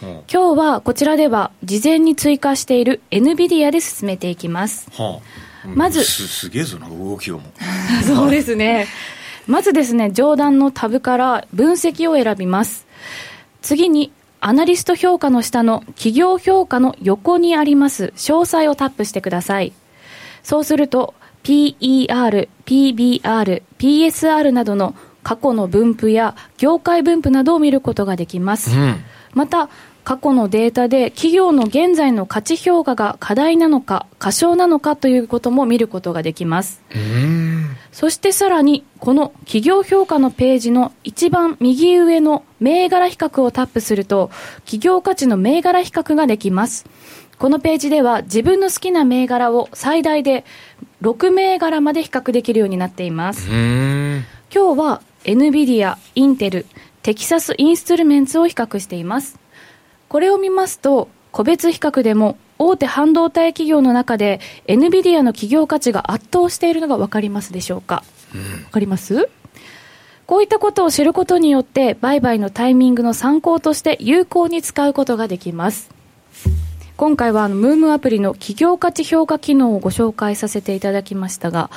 [0.00, 4.88] 今日はこちらでは事前に追加している NVIDIA で進めていきます。
[4.92, 6.04] はあまず。
[6.04, 7.44] すすげえぞな動きをも
[8.06, 8.86] そうですね。
[9.46, 12.86] まずですね上段のタブから分析を選びます。
[13.62, 18.12] 次にアナリスト評価の下の企業評価の横にあります。
[18.16, 19.72] 詳細をタップしてください。
[20.42, 24.94] そうすると PER、PBR、PSR などの
[25.24, 28.96] 過去の分布や業界分布などを見ることができます、うん、
[29.32, 29.68] また
[30.04, 36.82] 過去のデータで企業の現在の価値評価が過大なのか過小なのかということも見ることができます。
[37.90, 44.30] そしてさらにこの企業評価のページの一番右上の銘柄比較をタップすると
[44.60, 46.86] 企業価値の銘柄比較ができます。
[47.38, 50.44] このページでは自分の好きな銘柄を最大で
[51.02, 53.48] 6銘柄まで比較できるようになっています。
[53.48, 56.66] 今日は NVIDIA、インテル、
[57.02, 59.38] テキサスインストゥルメンツを比較しています
[60.14, 64.38] これを見ますと、個別比較でも大手半導体企業の中で
[64.68, 67.96] NVIDIA の企業価値が圧倒しているのが分かりますでしょうか？
[67.96, 69.28] わ、うん、かります？
[70.26, 75.90] こういったことを知ることによって、売買のタイミングの参考として有効に使うことができます。
[76.96, 81.70] 今回はあのムームアプリの企業価値評価機能をご紹介させていただきましたが、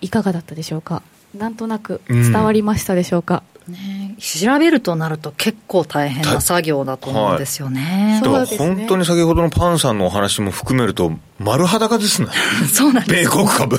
[0.00, 1.04] いかがだったでしょうか？
[1.32, 3.44] なんとなく伝わりましたでしょうか？
[3.68, 8.20] うん、ね調べるとなると結構大変な作業だと思うんですよね。
[8.22, 12.28] はい、だから本当に先ほどのパンさんのお話も含めると丸裸ですね。
[12.72, 13.30] そうなんです。
[13.30, 13.78] 米国株。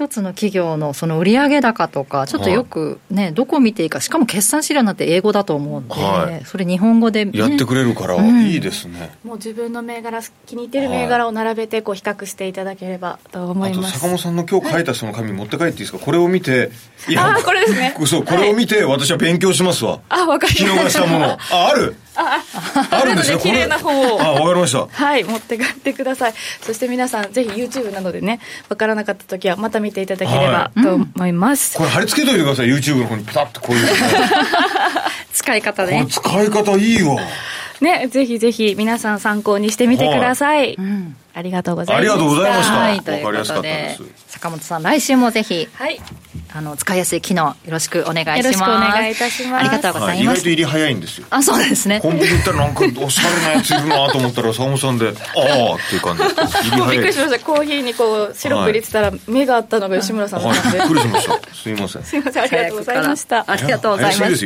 [0.00, 13.98] 一つの企業のその売上高とか、ちょっとよくね、はい、どこを見ていいか、しかも決算資料なんて英語だと思うんで、はい、それ日本語で、ね、やってくれるからいいですね、うん、もう自分の銘柄、気に入ってる銘柄を並べてこう比較していただければと思います。
[13.98, 16.70] 坂本さんの今日書いたその紙持って帰っていいですか、これを見て、
[17.06, 17.94] いや、あこれですね。
[18.06, 20.00] そう、これを見て、私は勉強しますわ。
[20.08, 20.90] あ、わかりました。
[20.90, 21.26] したもの。
[21.26, 22.42] あ、あるあ
[22.90, 23.38] あるんですね。
[23.38, 24.20] 綺麗な本を。
[24.20, 24.86] あわかりました。
[24.86, 26.34] はい持って帰ってください。
[26.62, 32.66] そして皆さんぜひ YouTube などでね分からなかった時はまた見ていただければと思います、はいうん、これ貼り付けといてください。
[32.66, 33.88] YouTube の方にピタッとこういう
[35.32, 36.06] 使い方ね。
[36.08, 37.16] 使い方いいわ
[37.80, 42.14] ねぜひぜひ皆さん参考にしてみてください、はい、うんありがとうございました。
[42.14, 42.74] ありがとうございました。
[42.74, 46.00] はい、ということで、坂本さん、来週もぜひ、はい、
[46.52, 48.38] あの使いやすい機能よろしくお願いします。
[48.38, 49.60] よろしくお願いいたします。
[49.60, 50.40] ありがとうございます。
[50.40, 51.26] 意外と入り早いんですよ。
[51.30, 52.00] あ、そうですね。
[52.00, 55.16] コンビニ行ったらなんかおしゃれなやついるなと思ったら坂本さんで、ああっ
[55.88, 56.22] ていう感じ。
[56.90, 57.38] びっくりしました。
[57.38, 60.78] コーヒーにこうシロップ入れてたら目があったのが吉村さんだったんで。
[60.78, 61.54] びっくりしました。
[61.54, 62.02] すみません。
[62.02, 62.42] すみません。
[62.44, 63.44] ありがとうございました。
[63.46, 64.44] ありがとうございます。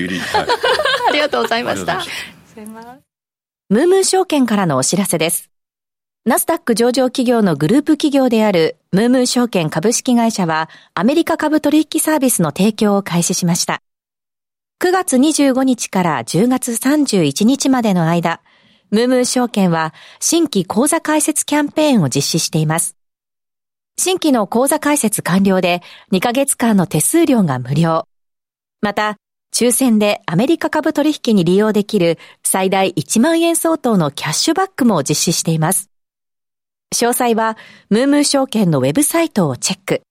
[1.09, 3.14] ありがとうございました。
[3.75, 5.51] ムームー証券からのお知らせです。
[6.25, 13.83] ナスダック上場企業のグループ企業であるムームー証券株式会社はアメリカ株取引サービスの提供を開始しました。
[14.81, 18.43] 9月25日から10月31日までの間、
[18.93, 22.95] ムームー証券は新規口座開設キャンペーンを実施しています。
[23.99, 28.07] 新規の口座開設完了で2ヶ月間の手数料が無料。
[28.81, 29.16] また、
[29.55, 35.90] 抽選でアメリカ株取引に利用できる最大1万円相当のキャッシュバックも実施しています。
[36.92, 37.57] 詳細は、
[37.88, 40.02] ムームー証券のウェブサイトをチェック。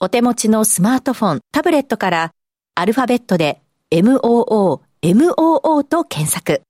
[0.00, 2.32] お手持ちのスマートフォン、タブレットから、
[2.74, 6.62] アルファベットで MOO、MOO と検索。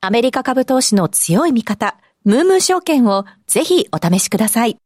[0.00, 4.78] アメリカ株投資の強い味方、ムームー証券をぜひお試しください。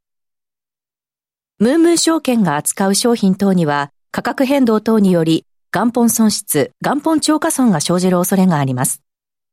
[1.58, 5.44] ムームー証券が扱う商品等には価格変動等により
[5.74, 9.00] 元本損失、元本超過損が生じる恐れがあります。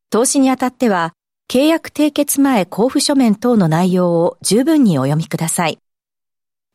[0.09, 1.13] 投資にあたっては
[1.49, 5.79] 契約締結前交付書面等の内容を十分にお読みください。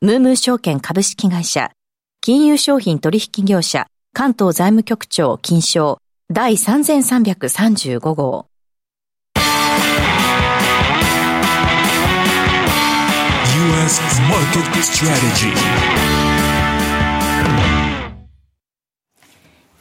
[0.00, 1.72] ムームー証券株式会社、
[2.22, 5.98] 金融商品取引業者、関東財務局長金賞
[6.32, 8.46] 第3335号。
[13.84, 15.93] US Market Strategy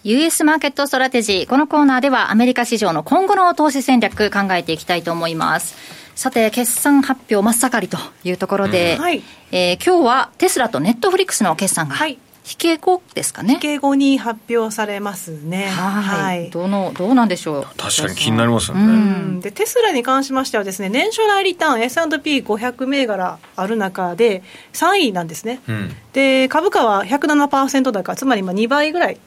[0.06, 1.48] US マーケットストラテジー。
[1.48, 5.78] このコーナーではアメリカ市場の今後の投資戦略考えていきたいと思います。
[6.14, 9.24] さて、決算発表真っ盛りというところで、うんはい、
[9.54, 13.54] えー、今日はテスラとネットフリックスの決算が、はい引け後ですかね？
[13.54, 15.68] 引け後に発表されますね。
[15.68, 16.50] はい。
[16.50, 17.64] どのどうなんでしょう？
[17.78, 19.40] 確かに気になりますよね。
[19.40, 24.44] でテスラに関しましてはですね、年初来リターン S&P500 銘柄ある中で
[24.74, 25.62] 3位なんですね。
[25.70, 29.18] うん、で株価は107%高、つまりまあ2倍ぐらい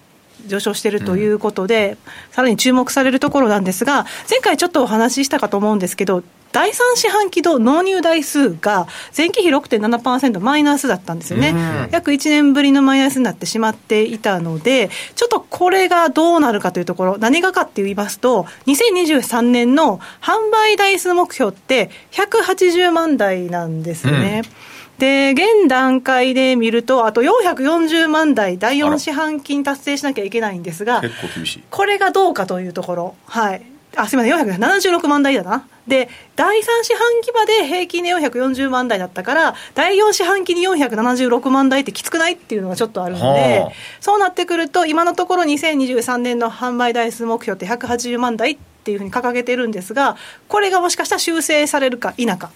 [0.47, 6.22] 上昇しているということで、うん、さらに注目されるところなんですが、前回ちょっとお話ししたかと思うんですけど、
[6.53, 24.42] 第3四半期度納入台数が前期比6.7%マイナスだったんですよね、うん、約1年ぶりのマイナスになってしまっていたので、ちょっとこれがどうなるかというところ、何がかって言いますと、2023年の販売台数目標って180万台なんですよね。
[24.44, 31.62] うんで、現段階で見ると、あと440万台、第4四半期に達成しなきゃいけないんですが、結構厳しい。
[31.70, 33.62] これがどうかというところ、はい。
[33.94, 35.66] あ、すみません、476万台だな。
[35.86, 43.66] で、第3四半期まで平均で440万台だったから、第4四半期に476万台ってきつくないっていうのがちょっとあるので、
[44.01, 50.16] そうなってくると、今のところ2023年の販売台数目標って180万台っていうふうに掲げてるんですが、
[50.49, 52.51] これがもしかしたら修正されるか否か、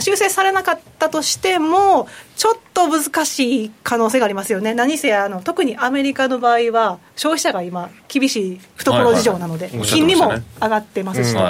[0.00, 11.40] 修正されなかったとしても、ちょっと難しい可能性がありますよね、何せあの特にアメリカの場合は、消費者が今、厳しい懐事情なので、金利も上がってますしと。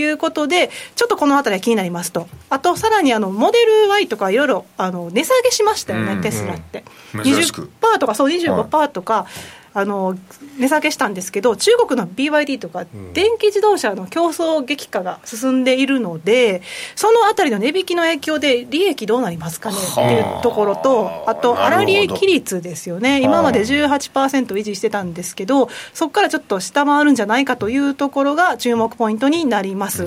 [0.00, 0.02] い。
[0.12, 6.84] うことで、ちょっとこのあたりは気になりますと、あとさらにあのモデル Y とかいろいろあの値下げしましたよね、テスラって。
[7.12, 9.26] 20%とか、そう、25%とか、
[9.72, 10.16] あの
[10.58, 16.62] 値下げしたんですけど、中国の BYD とか、電気自動車の競争激化が進んでいるので、
[16.96, 30.04] そのあたりの値引きの影響で、利益どうなりますかねっていうところと、あと、粗利益率ですよね、今まで18%維持してたんですけど、そこからちょっと下回るんじゃないかというところが注目ポイントになります。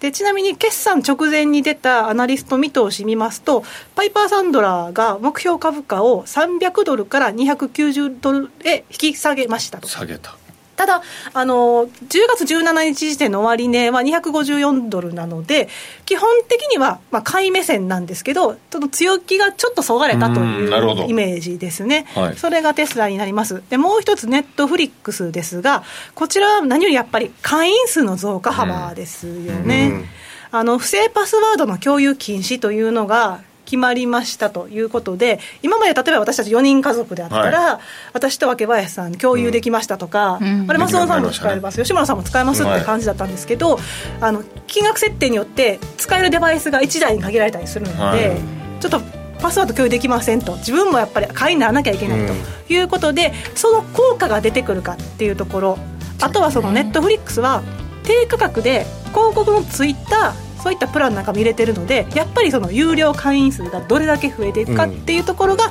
[0.00, 9.88] でちなみに決算直前に出たアナリスト見通し見ますと、パイパーサンドラーが目標株価を300ドルから290ドルへ引き下げましたと。
[9.88, 10.36] 下げた
[10.74, 11.88] ただあの、10
[12.36, 15.68] 月17日時点の終値は254ドルなので、
[16.06, 23.62] 基本的には、まあ、買い目線なんですけど、その強気がちょっとそがれたというイメージですね、はい、それがテスラになります。
[23.70, 25.84] でもう一つ、ネットフリックスですが、
[26.14, 30.08] こちらは何よりやっぱり会員数の増加幅ですよね。
[30.50, 33.40] あの不正パスワードの共有禁止というのが
[33.72, 37.80] 決まりましたということで、今まで例えば私たち4人家族であったら、はい、
[38.12, 43.80] 私と若林さん、共有できましたとか、うん、あれ、松尾さんも使えます、ね、吉村さんも使えますって感じだったんですけど、はい、
[44.20, 49.00] あの金額設定によって使えるデバイスが1台に限られたりするので、はい、ちょっと
[49.40, 52.34] パスワード共有できませんと、自分もやっぱり会員にならなきゃいけないと
[52.70, 55.78] いうことで、うん、その効果が出てくるかっていうところ、
[56.20, 57.62] あとはそのネットフリックスは、
[58.04, 65.70] 低価格で広告のついたそういったプランなんかも入れてるのでやっぱりその有料会員数がどれだけ増えていくかっていうところが、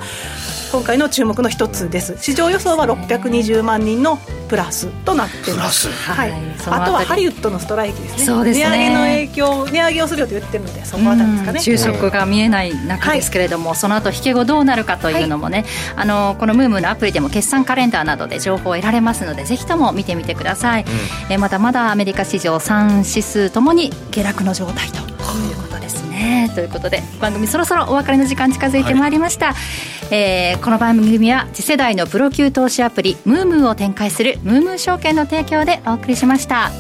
[0.72, 2.16] 今回の注目の一つです。
[2.18, 4.18] 市場予想は620万人の
[4.48, 6.34] プラスとなってます、はい、
[6.66, 8.26] あとはハリウッドのストライキですね。
[8.26, 8.66] そうですね。
[8.66, 11.60] 値上げの影響値上げをするよと言ってるのでそこあたりですかね。
[11.62, 15.66] 収束が見えない中ですけれども、はい、その後引け後どうなるかというのもね、
[15.96, 20.86] はい、あのこのムームのアプリでも決算カレンダーなどで情報を得られますのでぜひとも見てみてください、う
[21.30, 26.11] ん、えまだまだアメリカ市場3指数ともに下落の状態ということですね
[26.54, 36.72] ということで番組そろそろお別れの時間近づいてまいりました、はい、えー、この番組は次世代のプロ級投資アプリムームーを展開するムームー証券の提供でお送りしました。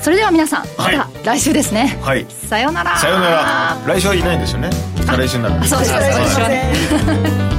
[0.00, 1.98] それでは皆さんまた来週ですね。
[2.02, 2.24] はい。
[2.28, 2.96] さようなら。
[2.98, 3.76] さようなら。
[3.86, 4.70] 来週はいないんですよね。
[5.06, 5.92] 来週になるそうです。
[5.92, 7.57] ね来週はね